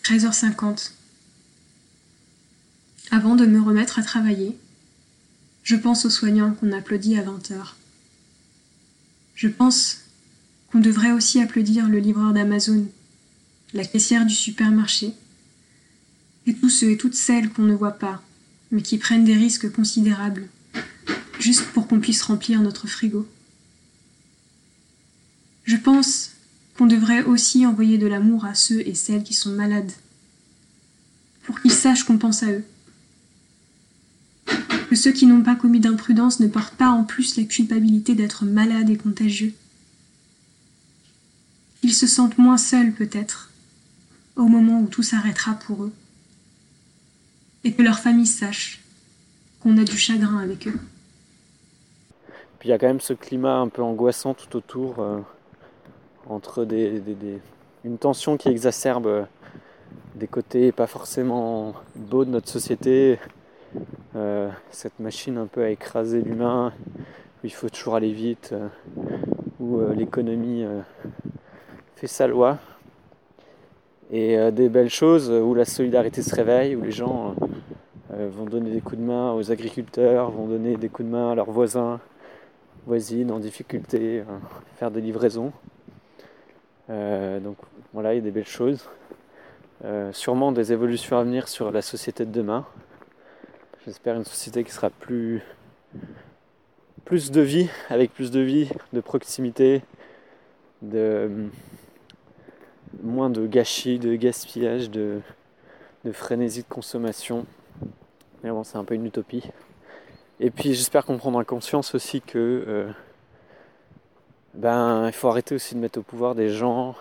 «13h50. 0.03 0.91
Avant 3.13 3.37
de 3.37 3.47
me 3.47 3.63
remettre 3.63 4.01
à 4.01 4.03
travailler, 4.03 4.59
je 5.71 5.77
pense 5.77 6.05
aux 6.05 6.11
soignants 6.11 6.53
qu'on 6.55 6.73
applaudit 6.73 7.17
à 7.17 7.23
20 7.23 7.53
heures. 7.53 7.77
Je 9.37 9.47
pense 9.47 9.99
qu'on 10.67 10.81
devrait 10.81 11.13
aussi 11.13 11.41
applaudir 11.41 11.89
le 11.89 12.01
livreur 12.01 12.33
d'Amazon, 12.33 12.89
la 13.73 13.85
caissière 13.85 14.27
du 14.27 14.35
supermarché, 14.35 15.13
et 16.49 16.55
tous 16.55 16.71
ceux 16.71 16.91
et 16.91 16.97
toutes 16.97 17.15
celles 17.15 17.51
qu'on 17.51 17.63
ne 17.63 17.77
voit 17.77 18.01
pas, 18.01 18.21
mais 18.73 18.83
qui 18.83 18.99
prennent 18.99 19.25
des 19.25 19.37
risques 19.37 19.71
considérables, 19.71 20.49
juste 21.39 21.67
pour 21.67 21.87
qu'on 21.87 22.01
puisse 22.01 22.23
remplir 22.23 22.61
notre 22.61 22.89
frigo. 22.89 23.29
Je 25.63 25.77
pense 25.77 26.33
qu'on 26.77 26.87
devrait 26.87 27.23
aussi 27.23 27.65
envoyer 27.65 27.97
de 27.97 28.09
l'amour 28.09 28.45
à 28.45 28.57
ceux 28.57 28.81
et 28.81 28.97
celles 28.97 29.23
qui 29.23 29.35
sont 29.35 29.53
malades, 29.53 29.93
pour 31.45 31.61
qu'ils 31.61 31.71
sachent 31.71 32.03
qu'on 32.03 32.19
pense 32.19 32.43
à 32.43 32.51
eux 32.51 32.65
que 34.91 34.97
ceux 34.97 35.13
qui 35.13 35.27
n'ont 35.27 35.45
pas 35.45 35.55
commis 35.55 35.79
d'imprudence 35.79 36.41
ne 36.41 36.49
portent 36.49 36.75
pas 36.75 36.89
en 36.89 37.05
plus 37.05 37.37
la 37.37 37.45
culpabilité 37.45 38.17
d'être 38.17 38.45
malades 38.45 38.91
et 38.91 38.97
contagieux. 38.97 39.55
Ils 41.85 41.95
se 41.95 42.09
sentent 42.09 42.39
moins 42.39 42.59
seuls 42.59 42.91
peut-être, 42.93 43.51
au 44.35 44.47
moment 44.47 44.81
où 44.81 44.89
tout 44.89 45.05
s'arrêtera 45.05 45.55
pour 45.55 45.85
eux, 45.85 45.93
et 47.63 47.73
que 47.73 47.83
leur 47.83 48.01
famille 48.01 48.27
sache 48.27 48.81
qu'on 49.61 49.79
a 49.79 49.85
du 49.85 49.97
chagrin 49.97 50.39
avec 50.39 50.67
eux. 50.67 50.81
Puis 52.59 52.69
il 52.69 52.73
y 52.73 52.75
a 52.75 52.79
quand 52.79 52.89
même 52.89 53.01
ce 53.01 53.13
climat 53.13 53.59
un 53.59 53.69
peu 53.69 53.83
angoissant 53.83 54.35
tout 54.35 54.57
autour, 54.57 54.99
euh, 54.99 55.21
entre 56.27 56.65
des, 56.65 57.01
une 57.85 57.97
tension 57.97 58.37
qui 58.37 58.49
exacerbe 58.49 59.07
euh, 59.07 59.23
des 60.17 60.27
côtés 60.27 60.73
pas 60.73 60.89
forcément 60.89 61.75
beaux 61.95 62.25
de 62.25 62.31
notre 62.31 62.49
société, 62.49 63.21
euh, 64.17 64.51
cette 64.71 64.99
machine 64.99 65.39
un 65.39 65.47
peu 65.47 65.63
à 65.63 65.71
écraser 65.71 66.21
l'humain, 66.21 66.73
où 66.97 67.47
il 67.47 67.53
faut 67.53 67.69
toujours 67.69 67.95
aller 67.95 68.13
vite, 68.13 68.51
euh, 68.53 68.69
où 69.61 69.79
euh, 69.79 69.95
l'économie 69.95 70.65
fait 71.97 72.07
sa 72.09 72.27
loi. 72.27 72.59
Et 74.13 74.51
des 74.51 74.69
belles 74.69 74.91
choses 74.91 75.31
où 75.31 75.55
la 75.55 75.65
solidarité 75.65 76.23
se 76.23 76.35
réveille, 76.35 76.75
où 76.75 76.83
les 76.83 76.91
gens 76.91 77.37
vont 78.11 78.45
donner 78.45 78.73
des 78.73 78.81
coups 78.81 79.01
de 79.01 79.07
main 79.07 79.33
aux 79.35 79.53
agriculteurs, 79.53 80.33
vont 80.33 80.49
donner 80.49 80.77
des 80.77 80.89
coups 80.89 81.07
de 81.07 81.13
main 81.13 81.31
à 81.31 81.35
leurs 81.37 81.53
voisins, 81.53 82.01
voisines 82.87 83.31
en 83.31 83.39
difficulté, 83.39 84.25
faire 84.79 84.91
des 84.91 85.01
livraisons. 85.01 85.53
donc 86.89 87.57
voilà, 87.93 88.15
il 88.15 88.17
y 88.17 88.19
a 88.19 88.23
des 88.23 88.33
belles 88.33 88.49
choses. 88.49 88.89
sûrement 90.11 90.51
des 90.51 90.73
évolutions 90.73 91.17
à 91.17 91.23
venir 91.23 91.47
sur 91.47 91.71
la 91.71 91.81
société 91.81 92.25
de 92.25 92.33
demain. 92.33 92.67
J'espère 93.87 94.15
une 94.17 94.27
société 94.27 94.63
qui 94.63 94.73
sera 94.73 94.91
plus, 94.91 95.41
plus 97.07 97.31
de 97.31 97.41
vie, 97.41 97.71
avec 97.89 98.13
plus 98.13 98.31
de 98.31 98.41
vie, 98.41 98.69
de 98.93 99.01
proximité, 99.01 99.81
de 100.83 101.49
moins 103.03 103.31
de 103.31 103.47
gâchis, 103.47 103.99
de 103.99 104.17
gaspillage, 104.17 104.91
de, 104.91 105.23
frénésie 106.13 106.61
de 106.61 106.69
consommation. 106.69 107.47
Mais 108.45 108.51
bon, 108.51 108.65
c'est 108.65 108.77
un 108.77 108.85
peu 108.85 108.95
une 108.95 109.07
utopie. 109.07 109.45
Et 110.41 110.51
puis 110.51 110.75
j'espère 110.75 111.07
qu'on 111.07 111.17
prendra 111.17 111.43
conscience 111.47 111.95
aussi 111.95 112.21
que 112.21 112.65
euh, 112.69 112.93
ben 114.53 115.07
il 115.07 115.13
faut 115.13 115.29
arrêter 115.29 115.55
aussi 115.55 115.75
de 115.75 115.81
mettre 115.81 116.01
au 116.01 116.03
pouvoir 116.03 116.35
des 116.35 116.51
gens 116.51 116.97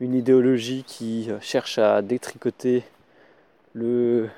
une 0.00 0.14
idéologie 0.14 0.84
qui 0.86 1.30
cherche 1.40 1.78
à 1.78 2.02
détricoter 2.02 2.84
le, 3.72 4.28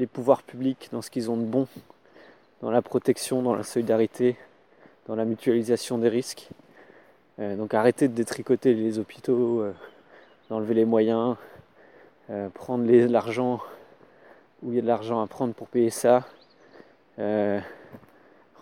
les 0.00 0.06
pouvoirs 0.06 0.42
publics 0.42 0.88
dans 0.92 1.02
ce 1.02 1.10
qu'ils 1.10 1.30
ont 1.30 1.36
de 1.36 1.44
bon, 1.44 1.68
dans 2.62 2.70
la 2.70 2.80
protection, 2.80 3.42
dans 3.42 3.54
la 3.54 3.62
solidarité, 3.62 4.36
dans 5.06 5.14
la 5.14 5.26
mutualisation 5.26 5.98
des 5.98 6.08
risques. 6.08 6.48
Euh, 7.38 7.54
donc 7.54 7.74
arrêter 7.74 8.08
de 8.08 8.14
détricoter 8.14 8.74
les 8.74 8.98
hôpitaux, 8.98 9.60
euh, 9.60 9.72
d'enlever 10.48 10.74
les 10.74 10.86
moyens, 10.86 11.36
euh, 12.30 12.48
prendre 12.48 12.90
l'argent 12.90 13.60
où 14.62 14.72
il 14.72 14.76
y 14.76 14.78
a 14.78 14.82
de 14.82 14.86
l'argent 14.86 15.22
à 15.22 15.26
prendre 15.26 15.54
pour 15.54 15.68
payer 15.68 15.90
ça, 15.90 16.26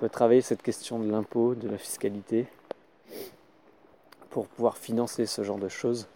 retravailler 0.00 0.42
cette 0.42 0.62
question 0.62 0.98
de 0.98 1.10
l'impôt, 1.10 1.54
de 1.54 1.68
la 1.68 1.78
fiscalité, 1.78 2.46
pour 4.30 4.46
pouvoir 4.46 4.76
financer 4.76 5.26
ce 5.26 5.42
genre 5.42 5.58
de 5.58 5.68
choses. 5.68 6.08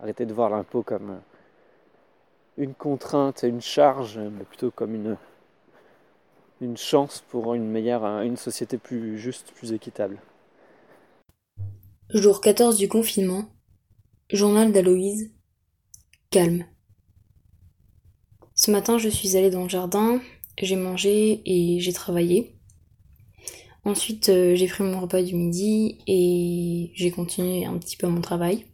arrêter 0.00 0.26
de 0.26 0.32
voir 0.32 0.48
l'impôt 0.50 0.82
comme 0.82 1.20
une 2.56 2.74
contrainte 2.74 3.44
et 3.44 3.48
une 3.48 3.60
charge, 3.60 4.18
mais 4.18 4.44
plutôt 4.44 4.70
comme 4.70 4.94
une, 4.94 5.16
une 6.60 6.76
chance 6.76 7.22
pour 7.28 7.54
une 7.54 7.68
meilleure, 7.68 8.04
une 8.22 8.36
société 8.36 8.78
plus 8.78 9.18
juste, 9.18 9.52
plus 9.52 9.72
équitable. 9.72 10.18
Jour 12.10 12.40
14 12.40 12.76
du 12.76 12.88
confinement, 12.88 13.44
journal 14.32 14.72
d'Aloïse, 14.72 15.32
calme. 16.30 16.64
Ce 18.54 18.70
matin, 18.70 18.96
je 18.96 19.08
suis 19.08 19.36
allée 19.36 19.50
dans 19.50 19.64
le 19.64 19.68
jardin, 19.68 20.20
j'ai 20.62 20.76
mangé 20.76 21.42
et 21.44 21.80
j'ai 21.80 21.92
travaillé. 21.92 22.56
Ensuite, 23.84 24.30
euh, 24.30 24.54
j'ai 24.56 24.66
pris 24.66 24.82
mon 24.82 25.00
repas 25.00 25.22
du 25.22 25.34
midi 25.34 25.98
et 26.06 26.90
j'ai 26.94 27.10
continué 27.10 27.66
un 27.66 27.78
petit 27.78 27.96
peu 27.96 28.08
mon 28.08 28.20
travail. 28.20 28.66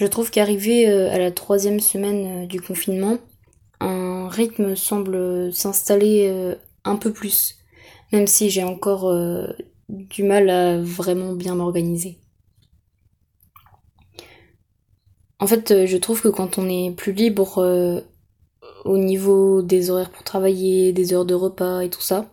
Je 0.00 0.06
trouve 0.06 0.30
qu'arrivé 0.30 0.88
euh, 0.88 1.12
à 1.12 1.18
la 1.18 1.30
troisième 1.30 1.78
semaine 1.78 2.44
euh, 2.44 2.46
du 2.46 2.58
confinement, 2.58 3.18
un 3.80 4.30
rythme 4.30 4.74
semble 4.74 5.52
s'installer 5.52 6.54
un 6.84 6.96
peu 6.96 7.12
plus, 7.12 7.58
même 8.12 8.26
si 8.26 8.50
j'ai 8.50 8.62
encore 8.62 9.10
du 9.88 10.22
mal 10.22 10.50
à 10.50 10.78
vraiment 10.78 11.32
bien 11.32 11.54
m'organiser. 11.54 12.18
En 15.38 15.46
fait, 15.46 15.86
je 15.86 15.96
trouve 15.96 16.20
que 16.20 16.28
quand 16.28 16.58
on 16.58 16.68
est 16.68 16.94
plus 16.94 17.12
libre 17.12 18.04
au 18.84 18.98
niveau 18.98 19.62
des 19.62 19.88
horaires 19.88 20.10
pour 20.10 20.24
travailler, 20.24 20.92
des 20.92 21.14
heures 21.14 21.24
de 21.24 21.32
repas 21.32 21.80
et 21.80 21.88
tout 21.88 22.02
ça, 22.02 22.30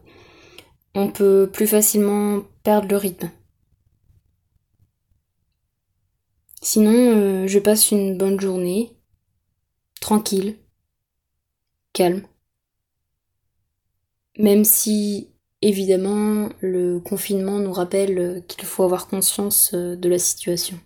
on 0.96 1.08
peut 1.08 1.50
plus 1.52 1.68
facilement 1.68 2.42
perdre 2.62 2.90
le 2.90 2.98
rythme. 2.98 3.30
Sinon, 6.62 6.91
euh, 6.93 7.48
je 7.48 7.58
passe 7.58 7.89
une 7.89 8.15
bonne 8.15 8.39
journée, 8.39 8.96
tranquille, 10.02 10.58
calme. 11.93 12.28
Même 14.39 14.63
si, 14.63 15.34
évidemment, 15.62 16.48
le 16.62 17.00
confinement 17.02 17.60
nous 17.60 17.74
rappelle 17.74 18.41
qu'il 18.48 18.63
faut 18.63 18.84
avoir 18.84 19.10
conscience 19.10 19.72
euh, 19.74 19.98
de 19.98 20.08
la 20.08 20.17
situation. 20.17 20.80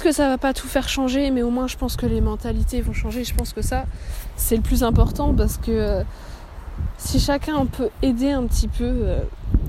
Peut-être 0.00 0.12
que 0.12 0.16
ça 0.16 0.28
va 0.28 0.38
pas 0.38 0.54
tout 0.54 0.66
faire 0.66 0.88
changer, 0.88 1.30
mais 1.30 1.42
au 1.42 1.50
moins 1.50 1.66
je 1.66 1.76
pense 1.76 1.94
que 1.96 2.06
les 2.06 2.22
mentalités 2.22 2.80
vont 2.80 2.94
changer. 2.94 3.22
Je 3.22 3.34
pense 3.34 3.52
que 3.52 3.60
ça, 3.60 3.84
c'est 4.34 4.56
le 4.56 4.62
plus 4.62 4.82
important 4.82 5.34
parce 5.34 5.58
que 5.58 5.70
euh, 5.70 6.02
si 6.96 7.20
chacun 7.20 7.66
peut 7.66 7.90
aider 8.00 8.30
un 8.30 8.46
petit 8.46 8.66
peu, 8.66 8.84
euh, 8.86 9.18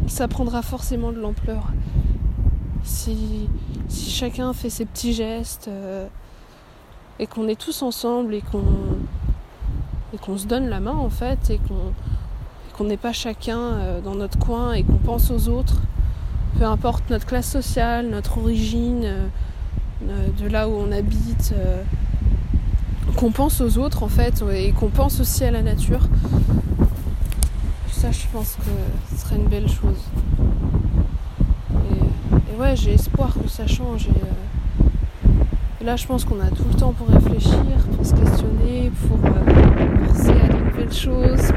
ça 0.08 0.30
prendra 0.30 0.62
forcément 0.62 1.12
de 1.12 1.20
l'ampleur. 1.20 1.74
Si, 2.86 3.50
chacun 3.90 4.54
fait 4.54 4.70
ses 4.70 4.86
petits 4.86 5.12
gestes 5.12 5.68
euh, 5.68 6.08
et 7.20 7.28
qu'on 7.28 7.50
est 7.50 7.60
tous 7.60 7.82
ensemble 7.82 8.34
et 8.34 8.42
qu'on 8.42 10.38
se 10.38 10.46
donne 10.48 10.70
la 10.70 10.80
main 10.80 10.96
en 10.96 11.10
fait 11.10 11.50
et 11.50 11.58
qu'on 11.58 11.92
qu'on 12.78 12.86
n'est 12.86 12.96
pas 12.96 13.12
chacun 13.12 14.00
dans 14.02 14.16
notre 14.16 14.40
coin 14.40 14.72
et 14.72 14.84
qu'on 14.84 14.96
pense 14.96 15.30
aux 15.30 15.50
autres, 15.50 15.82
peu 16.58 16.64
importe 16.64 17.10
notre 17.10 17.26
classe 17.26 17.52
sociale, 17.52 18.08
notre 18.08 18.38
origine 18.38 19.30
de 20.08 20.48
là 20.48 20.68
où 20.68 20.74
on 20.74 20.92
habite, 20.92 21.54
euh, 21.56 21.82
qu'on 23.16 23.32
pense 23.32 23.62
aux 23.62 23.78
autres 23.78 24.04
en 24.04 24.08
fait 24.08 24.44
et 24.54 24.72
qu'on 24.72 24.90
pense 24.90 25.20
aussi 25.20 25.44
à 25.44 25.52
la 25.52 25.62
nature. 25.62 26.08
Ça, 27.92 28.12
je 28.12 28.26
pense 28.34 28.56
que 28.56 29.16
ce 29.16 29.22
serait 29.22 29.36
une 29.36 29.48
belle 29.48 29.70
chose. 29.70 30.00
Et, 31.92 32.60
ouais, 32.60 32.76
j'ai 32.76 32.94
espoir 32.94 33.34
que 33.42 33.48
ça 33.48 33.68
change. 33.68 34.08
Euh, 34.10 34.84
et, 35.82 35.84
là, 35.84 35.96
je 35.96 36.08
pense 36.08 36.26
qu'on 36.26 36.40
a 36.40 36.50
tout 36.50 36.66
le 36.68 36.74
temps 36.74 36.94
pour 36.94 37.08
réfléchir, 37.08 37.64
pour 37.96 38.06
se 38.06 38.14
questionner, 38.16 38.92
pour 39.08 39.18
penser 39.20 40.32
à 40.32 40.48
de 40.48 40.64
nouvelles 40.64 40.94
choses, 40.94 41.52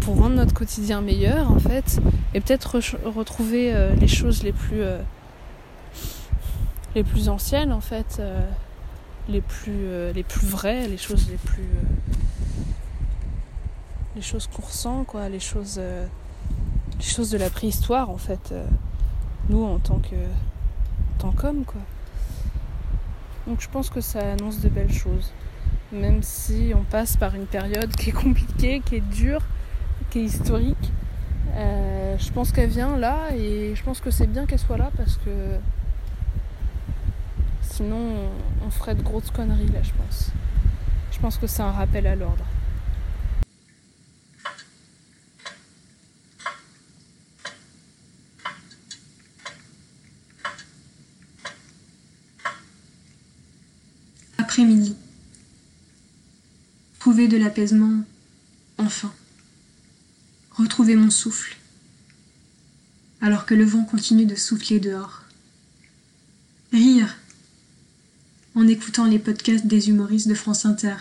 pour 0.00 0.16
rendre 0.16 0.36
notre 0.36 0.54
quotidien 0.54 1.00
meilleur 1.00 1.50
en 1.50 1.58
fait, 1.58 2.00
et 2.34 2.40
peut-être 2.40 2.78
retrouver 3.04 3.74
les 3.98 4.06
choses 4.06 4.44
les 4.44 4.52
plus 4.52 4.82
les 6.96 7.04
plus 7.04 7.28
anciennes 7.28 7.72
en 7.74 7.82
fait, 7.82 8.16
euh, 8.20 8.40
les 9.28 9.42
plus 9.42 9.84
euh, 9.84 10.12
les 10.14 10.22
plus 10.22 10.46
vraies, 10.46 10.88
les 10.88 10.96
choses 10.96 11.28
les 11.30 11.36
plus 11.36 11.62
euh, 11.62 11.82
les 14.16 14.22
choses 14.22 14.46
qu'on 14.46 14.62
ressent 14.62 15.04
quoi, 15.04 15.28
les 15.28 15.38
choses 15.38 15.78
les 15.78 17.04
choses 17.04 17.30
de 17.30 17.36
la 17.36 17.50
préhistoire 17.50 18.08
en 18.08 18.16
fait, 18.16 18.54
nous 19.50 19.62
en 19.62 19.78
tant 19.78 19.98
que 19.98 20.16
tant 21.18 21.32
qu'hommes 21.32 21.64
quoi. 21.66 21.82
Donc 23.46 23.60
je 23.60 23.68
pense 23.68 23.90
que 23.90 24.00
ça 24.00 24.32
annonce 24.32 24.60
de 24.60 24.70
belles 24.70 24.92
choses, 24.92 25.32
même 25.92 26.22
si 26.22 26.72
on 26.74 26.82
passe 26.82 27.18
par 27.18 27.34
une 27.34 27.46
période 27.46 27.94
qui 27.94 28.08
est 28.08 28.12
compliquée, 28.24 28.80
qui 28.80 28.96
est 28.96 29.08
dure, 29.12 29.42
qui 30.08 30.20
est 30.20 30.24
historique. 30.24 30.92
je 31.54 32.32
pense 32.32 32.52
qu'elle 32.52 32.70
vient 32.70 32.96
là 32.96 33.36
et 33.36 33.74
je 33.74 33.82
pense 33.82 34.00
que 34.00 34.10
c'est 34.10 34.26
bien 34.26 34.46
qu'elle 34.46 34.58
soit 34.58 34.78
là 34.78 34.90
parce 34.96 35.18
que 35.18 35.58
Sinon, 37.76 38.30
on 38.64 38.70
ferait 38.70 38.94
de 38.94 39.02
grosses 39.02 39.30
conneries 39.30 39.68
là, 39.68 39.82
je 39.82 39.92
pense. 39.92 40.30
Je 41.12 41.18
pense 41.18 41.36
que 41.36 41.46
c'est 41.46 41.60
un 41.60 41.72
rappel 41.72 42.06
à 42.06 42.16
l'ordre. 42.16 42.46
Après-midi. 54.38 54.96
Trouver 56.98 57.28
de 57.28 57.36
l'apaisement, 57.36 58.04
enfin. 58.78 59.12
Retrouver 60.52 60.96
mon 60.96 61.10
souffle. 61.10 61.58
Alors 63.20 63.44
que 63.44 63.52
le 63.52 63.66
vent 63.66 63.84
continue 63.84 64.24
de 64.24 64.34
souffler 64.34 64.80
dehors. 64.80 65.25
En 68.66 68.68
écoutant 68.68 69.04
les 69.04 69.20
podcasts 69.20 69.66
des 69.66 69.90
humoristes 69.90 70.26
de 70.26 70.34
France 70.34 70.66
Inter, 70.66 70.96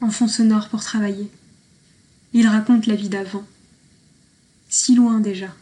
en 0.00 0.08
fond 0.08 0.28
sonore 0.28 0.70
pour 0.70 0.82
travailler. 0.82 1.28
Ils 2.32 2.46
racontent 2.48 2.86
la 2.86 2.96
vie 2.96 3.10
d'avant, 3.10 3.44
si 4.70 4.94
loin 4.94 5.20
déjà, 5.20 5.54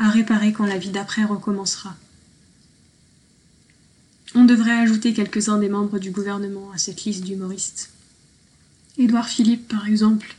à 0.00 0.10
réparer 0.10 0.52
quand 0.52 0.66
la 0.66 0.76
vie 0.76 0.90
d'après 0.90 1.22
recommencera. 1.22 1.94
On 4.34 4.44
devrait 4.44 4.72
ajouter 4.72 5.14
quelques-uns 5.14 5.58
des 5.58 5.68
membres 5.68 6.00
du 6.00 6.10
gouvernement 6.10 6.72
à 6.72 6.78
cette 6.78 7.04
liste 7.04 7.22
d'humoristes. 7.22 7.90
Édouard 8.98 9.28
Philippe, 9.28 9.68
par 9.68 9.86
exemple. 9.86 10.34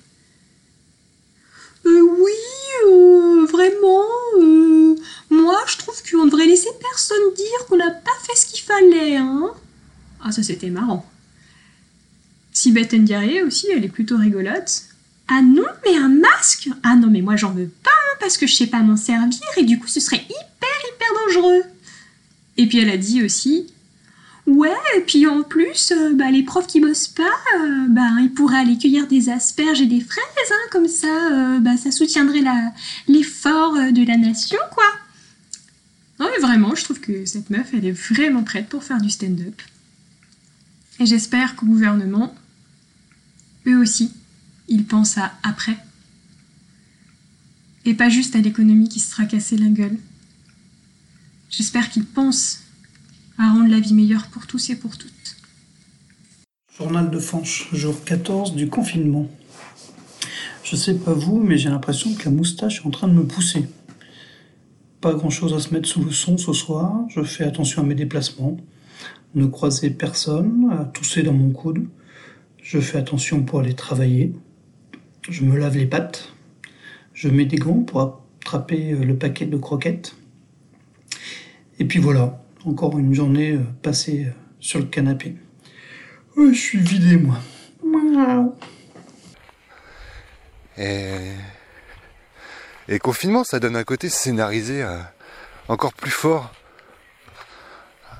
Euh, 1.86 2.02
oui, 2.02 2.32
euh, 2.88 3.46
vraiment, 3.46 4.04
euh, 4.42 4.73
moi, 5.44 5.60
je 5.68 5.78
trouve 5.78 6.02
qu'on 6.10 6.26
devrait 6.26 6.46
laisser 6.46 6.70
personne 6.80 7.34
dire 7.36 7.68
qu'on 7.68 7.78
n'a 7.78 7.92
pas 7.92 8.12
fait 8.24 8.36
ce 8.36 8.46
qu'il 8.48 8.64
fallait, 8.64 9.18
hein. 9.18 9.52
Ah, 10.24 10.32
ça 10.32 10.42
c'était 10.42 10.70
marrant. 10.70 11.06
Sibeth 12.54 12.94
Ndiaye 12.94 13.42
aussi, 13.42 13.68
elle 13.72 13.84
est 13.84 13.90
plutôt 13.90 14.18
rigolote. 14.18 14.84
Ah 15.28 15.42
non, 15.42 15.64
mais 15.86 15.96
un 15.98 16.10
masque 16.10 16.70
Ah 16.84 16.96
non, 16.96 17.08
mais 17.08 17.22
moi 17.22 17.36
j'en 17.36 17.52
veux 17.52 17.72
pas, 17.84 17.90
hein, 17.90 18.18
parce 18.20 18.38
que 18.38 18.48
je 18.48 18.56
sais 18.56 18.68
pas 18.68 18.80
m'en 18.80 18.98
servir 18.98 19.42
et 19.58 19.64
du 19.64 19.80
coup 19.80 19.88
ce 19.88 20.00
serait 20.00 20.24
hyper, 20.24 20.80
hyper 20.94 21.08
dangereux. 21.26 21.64
Et 22.58 22.68
puis 22.68 22.80
elle 22.80 22.90
a 22.90 22.98
dit 22.98 23.24
aussi 23.24 23.68
Ouais, 24.46 24.70
et 24.98 25.02
puis 25.02 25.26
en 25.26 25.42
plus, 25.42 25.92
euh, 25.92 26.12
bah, 26.14 26.30
les 26.30 26.44
profs 26.44 26.68
qui 26.68 26.82
bossent 26.82 27.08
pas, 27.08 27.24
euh, 27.24 27.86
bah, 27.88 28.10
ils 28.20 28.34
pourraient 28.34 28.60
aller 28.60 28.78
cueillir 28.78 29.08
des 29.08 29.30
asperges 29.30 29.80
et 29.82 29.86
des 29.86 30.02
fraises, 30.02 30.52
hein, 30.52 30.68
comme 30.70 30.90
ça, 30.90 31.32
euh, 31.32 31.60
bah, 31.60 31.78
ça 31.78 31.92
soutiendrait 31.92 32.44
l'effort 33.08 33.74
de 33.74 34.06
la 34.06 34.18
nation, 34.18 34.60
quoi. 34.74 34.84
Non 36.20 36.28
mais 36.32 36.42
vraiment, 36.42 36.76
je 36.76 36.84
trouve 36.84 37.00
que 37.00 37.26
cette 37.26 37.50
meuf, 37.50 37.74
elle 37.74 37.86
est 37.86 37.92
vraiment 37.92 38.44
prête 38.44 38.70
pour 38.70 38.84
faire 38.84 39.02
du 39.02 39.10
stand-up. 39.10 39.62
Et 41.00 41.06
j'espère 41.06 41.56
qu'au 41.56 41.66
gouvernement, 41.66 42.36
eux 43.66 43.78
aussi, 43.78 44.12
ils 44.68 44.86
pensent 44.86 45.18
à 45.18 45.34
après. 45.44 45.78
Et 47.86 47.94
pas 47.94 48.10
juste 48.10 48.36
à 48.36 48.40
l'économie 48.40 48.90
qui 48.90 49.00
se 49.00 49.12
sera 49.12 49.26
cassée 49.26 49.58
la 49.58 49.68
gueule. 49.68 49.98
J'espère 51.50 51.90
qu'ils 51.90 52.06
pensent 52.06 52.62
à 53.38 53.50
rendre 53.52 53.70
la 53.70 53.80
vie 53.80 53.94
meilleure 53.94 54.28
pour 54.28 54.48
tous 54.48 54.70
et 54.70 54.76
pour 54.76 54.98
toutes. 54.98 55.12
Journal 56.78 57.12
de 57.12 57.20
Fanche, 57.20 57.68
jour 57.74 58.04
14 58.04 58.56
du 58.56 58.68
confinement. 58.68 59.30
Je 60.64 60.76
sais 60.76 60.96
pas 60.96 61.14
vous, 61.14 61.40
mais 61.40 61.58
j'ai 61.58 61.70
l'impression 61.70 62.14
que 62.16 62.26
la 62.26 62.32
moustache 62.32 62.80
est 62.82 62.88
en 62.88 62.92
train 62.92 63.08
de 63.08 63.14
me 63.14 63.26
pousser. 63.26 63.68
Pas 65.04 65.14
grand 65.16 65.30
chose 65.30 65.54
à 65.54 65.60
se 65.60 65.74
mettre 65.74 65.90
sous 65.90 66.02
le 66.02 66.12
son 66.12 66.38
ce 66.38 66.54
soir, 66.54 66.96
je 67.10 67.22
fais 67.24 67.44
attention 67.44 67.82
à 67.82 67.86
mes 67.86 67.94
déplacements, 67.94 68.56
ne 69.36 69.46
croiser 69.46 69.90
personne, 69.90 70.70
à 70.72 70.86
tousser 70.86 71.24
dans 71.24 71.34
mon 71.34 71.50
coude. 71.50 71.90
Je 72.62 72.80
fais 72.80 73.00
attention 73.00 73.44
pour 73.44 73.60
aller 73.60 73.74
travailler. 73.74 74.32
Je 75.30 75.44
me 75.44 75.58
lave 75.58 75.76
les 75.76 75.88
pattes. 75.88 76.32
Je 77.14 77.28
mets 77.28 77.44
des 77.44 77.58
gants 77.58 77.82
pour 77.82 78.24
attraper 78.40 78.96
le 78.96 79.18
paquet 79.18 79.46
de 79.46 79.58
croquettes. 79.58 80.16
Et 81.80 81.84
puis 81.84 82.00
voilà, 82.00 82.42
encore 82.64 82.98
une 82.98 83.14
journée 83.14 83.60
passée 83.82 84.28
sur 84.62 84.80
le 84.80 84.86
canapé. 84.86 85.36
je 86.38 86.54
suis 86.54 86.80
vidé, 86.80 87.18
moi. 87.18 87.40
Et 92.90 93.00
confinement, 93.00 93.44
ça 93.44 93.60
donne 93.60 93.76
un 93.76 93.84
côté 93.84 94.10
scénarisé 94.10 94.84
euh, 94.84 95.00
encore 95.68 95.94
plus 95.94 96.12
fort 96.12 96.52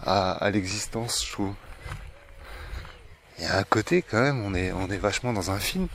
à, 0.06 0.50
l'existence, 0.52 1.26
je 1.26 1.32
trouve. 1.32 1.54
Il 3.38 3.46
y 3.46 3.48
a 3.48 3.58
un 3.58 3.64
côté 3.64 4.02
quand 4.02 4.22
même, 4.22 4.44
on 4.44 4.54
est, 4.54 4.74
on 4.74 4.90
est 4.90 4.98
vachement 4.98 5.32
dans 5.32 5.52
un 5.52 5.60
film. 5.60 5.88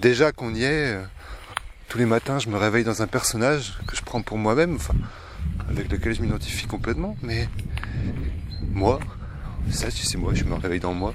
Déjà 0.00 0.32
qu'on 0.32 0.54
y 0.54 0.64
est, 0.64 0.94
euh, 0.94 1.04
tous 1.88 1.98
les 1.98 2.04
matins 2.04 2.40
je 2.40 2.48
me 2.48 2.56
réveille 2.56 2.82
dans 2.82 3.00
un 3.00 3.06
personnage 3.06 3.78
que 3.86 3.96
je 3.96 4.02
prends 4.02 4.22
pour 4.22 4.38
moi-même, 4.38 4.74
enfin, 4.74 4.94
avec 5.68 5.90
lequel 5.90 6.14
je 6.14 6.22
m'identifie 6.22 6.66
complètement, 6.66 7.16
mais 7.22 7.48
moi, 8.72 8.98
ça 9.70 9.90
c'est 9.90 10.18
moi, 10.18 10.34
je 10.34 10.44
me 10.44 10.54
réveille 10.54 10.80
dans 10.80 10.94
moi. 10.94 11.14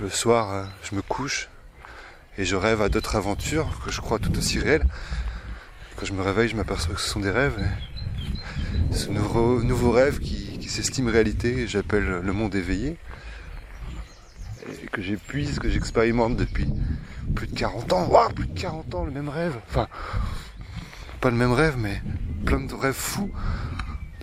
Le 0.00 0.08
soir, 0.08 0.50
euh, 0.50 0.64
je 0.82 0.94
me 0.94 1.02
couche, 1.02 1.49
et 2.38 2.44
je 2.44 2.56
rêve 2.56 2.82
à 2.82 2.88
d'autres 2.88 3.16
aventures 3.16 3.80
que 3.84 3.90
je 3.90 4.00
crois 4.00 4.18
tout 4.18 4.36
aussi 4.36 4.58
réelles. 4.58 4.86
Quand 5.96 6.06
je 6.06 6.12
me 6.12 6.22
réveille, 6.22 6.48
je 6.48 6.56
m'aperçois 6.56 6.94
que 6.94 7.00
ce 7.00 7.08
sont 7.08 7.20
des 7.20 7.30
rêves. 7.30 7.58
Ce 8.92 9.08
nouveau, 9.10 9.62
nouveau 9.62 9.90
rêve 9.90 10.18
qui, 10.18 10.58
qui 10.58 10.68
s'estime 10.68 11.08
réalité, 11.08 11.66
j'appelle 11.66 12.20
le 12.22 12.32
monde 12.32 12.54
éveillé, 12.54 12.96
et 14.82 14.86
que 14.86 15.02
j'épuise, 15.02 15.58
que 15.58 15.68
j'expérimente 15.68 16.36
depuis 16.36 16.66
plus 17.34 17.46
de 17.46 17.56
40 17.56 17.92
ans. 17.92 18.06
Waouh, 18.08 18.30
plus 18.32 18.46
de 18.46 18.58
40 18.58 18.94
ans, 18.94 19.04
le 19.04 19.10
même 19.10 19.28
rêve. 19.28 19.56
Enfin, 19.68 19.88
pas 21.20 21.30
le 21.30 21.36
même 21.36 21.52
rêve, 21.52 21.76
mais 21.78 22.00
plein 22.44 22.60
de 22.60 22.74
rêves 22.74 22.94
fous, 22.94 23.30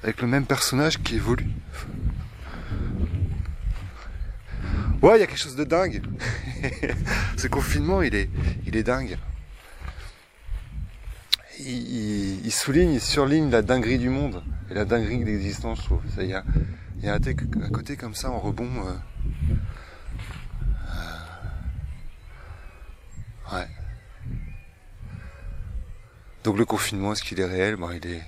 avec 0.03 0.21
le 0.21 0.27
même 0.27 0.45
personnage 0.45 1.01
qui 1.03 1.15
évolue. 1.15 1.47
Ouais, 5.01 5.17
il 5.17 5.19
y 5.19 5.23
a 5.23 5.27
quelque 5.27 5.37
chose 5.37 5.55
de 5.55 5.63
dingue. 5.63 6.01
Ce 7.37 7.47
confinement, 7.47 8.01
il 8.01 8.15
est, 8.15 8.29
il 8.65 8.75
est 8.75 8.81
dingue. 8.81 9.15
Il, 11.59 12.51
souligne, 12.51 12.93
il 12.93 13.01
surligne 13.01 13.51
la 13.51 13.61
dinguerie 13.61 13.99
du 13.99 14.09
monde 14.09 14.43
et 14.69 14.73
la 14.73 14.85
dinguerie 14.85 15.19
de 15.19 15.25
l'existence, 15.25 15.81
je 15.81 15.85
trouve. 15.85 16.01
Il 16.17 16.25
y 16.25 16.33
a, 16.33 16.43
y 17.01 17.09
a 17.09 17.13
un, 17.13 17.69
côté 17.69 17.95
comme 17.95 18.15
ça 18.15 18.31
en 18.31 18.39
rebond. 18.39 18.69
Euh, 18.87 18.93
euh, 23.51 23.55
ouais. 23.55 23.67
Donc 26.43 26.57
le 26.57 26.65
confinement, 26.65 27.13
est-ce 27.13 27.21
qu'il 27.21 27.39
est 27.39 27.45
réel? 27.45 27.75
Bon, 27.75 27.91
Il 27.91 28.05
est, 28.07 28.23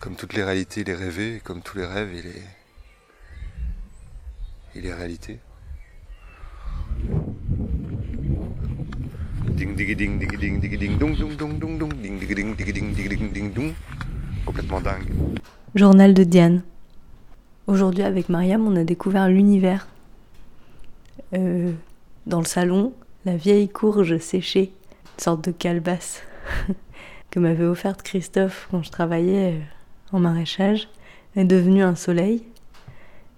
comme 0.00 0.16
toutes 0.16 0.34
les 0.34 0.44
réalités, 0.44 0.82
il 0.82 0.90
est 0.90 0.94
rêvé, 0.94 1.40
comme 1.42 1.62
tous 1.62 1.78
les 1.78 1.86
rêves, 1.86 2.12
il 2.12 2.26
est, 2.26 2.42
il 4.74 4.84
est 4.84 4.92
réalité. 4.94 5.40
ding 9.62 9.76
ding 9.76 9.94
ding 9.94 10.18
ding 10.18 10.38
ding 10.40 10.60
ding 10.60 10.60
ding 10.60 10.98
ding 10.98 10.98
ding 10.98 12.54
ding 12.56 12.56
ding 12.56 13.08
ding 13.08 13.32
ding 13.32 13.52
ding 13.52 13.74
complètement 14.44 14.80
dingue. 14.80 15.08
Journal 15.76 16.14
de 16.14 16.24
Diane. 16.24 16.62
Aujourd'hui 17.68 18.02
avec 18.02 18.28
Mariam, 18.28 18.66
on 18.66 18.74
a 18.74 18.82
découvert 18.82 19.28
l'univers. 19.28 19.86
Euh, 21.32 21.70
dans 22.26 22.40
le 22.40 22.44
salon, 22.44 22.92
la 23.24 23.36
vieille 23.36 23.68
courge 23.68 24.18
séchée, 24.18 24.72
une 25.16 25.22
sorte 25.22 25.44
de 25.44 25.52
calebasse 25.52 26.22
que 27.30 27.38
m'avait 27.38 27.64
offerte 27.64 28.02
Christophe 28.02 28.66
quand 28.72 28.82
je 28.82 28.90
travaillais 28.90 29.60
en 30.10 30.18
maraîchage, 30.18 30.88
est 31.36 31.44
devenue 31.44 31.84
un 31.84 31.94
soleil. 31.94 32.42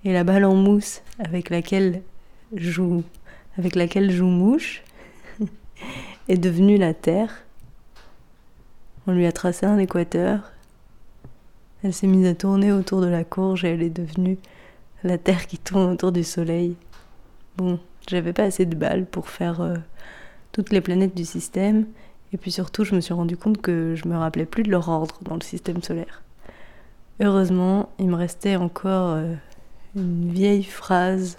Et 0.07 0.15
la 0.15 0.25
balle 0.25 0.47
en 0.47 0.55
mousse 0.55 1.03
avec 1.19 1.51
laquelle 1.51 2.01
joue, 2.55 3.03
avec 3.59 3.75
laquelle 3.75 4.11
joue 4.11 4.25
mouche 4.25 4.83
est 6.29 6.39
devenue 6.39 6.79
la 6.79 6.95
Terre. 6.95 7.45
On 9.07 9.13
lui 9.13 9.27
a 9.27 9.33
tracé 9.33 9.67
un 9.67 9.79
équateur. 9.79 10.53
Elle 11.83 11.93
s'est 11.93 12.07
mise 12.07 12.27
à 12.27 12.35
tourner 12.35 12.73
autour 12.73 13.01
de 13.03 13.07
la 13.07 13.25
courge 13.25 13.65
et 13.65 13.71
elle 13.71 13.83
est 13.83 13.91
devenue 13.91 14.39
la 15.03 15.19
Terre 15.19 15.47
qui 15.47 15.59
tourne 15.59 15.93
autour 15.93 16.13
du 16.13 16.25
Soleil. 16.25 16.77
Bon, 17.57 17.79
j'avais 18.09 18.33
pas 18.33 18.45
assez 18.45 18.65
de 18.65 18.75
balles 18.75 19.05
pour 19.05 19.29
faire 19.29 19.61
euh, 19.61 19.77
toutes 20.53 20.73
les 20.73 20.81
planètes 20.81 21.15
du 21.15 21.27
système. 21.27 21.87
Et 22.33 22.39
puis 22.39 22.51
surtout, 22.51 22.85
je 22.85 22.95
me 22.95 23.01
suis 23.01 23.15
rendu 23.15 23.37
compte 23.37 23.61
que 23.61 23.95
je 23.95 24.09
me 24.09 24.17
rappelais 24.17 24.47
plus 24.47 24.63
de 24.63 24.71
leur 24.71 24.89
ordre 24.89 25.19
dans 25.23 25.35
le 25.35 25.43
système 25.43 25.83
solaire. 25.83 26.23
Heureusement, 27.21 27.91
il 27.99 28.09
me 28.09 28.17
restait 28.17 28.57
encore 28.57 29.11
euh, 29.11 29.35
une 29.95 30.33
vieille 30.33 30.65
phrase 30.65 31.37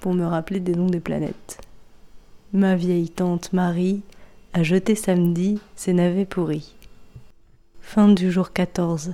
pour 0.00 0.12
me 0.12 0.26
rappeler 0.26 0.60
des 0.60 0.74
noms 0.74 0.90
des 0.90 1.00
planètes. 1.00 1.58
Ma 2.52 2.74
vieille 2.74 3.08
tante 3.08 3.52
Marie 3.52 4.02
a 4.56 4.62
jeté 4.62 4.94
samedi 4.94 5.60
ses 5.76 5.92
navets 5.92 6.24
pourris. 6.24 6.72
Fin 7.82 8.08
du 8.08 8.32
jour 8.32 8.54
14. 8.54 9.12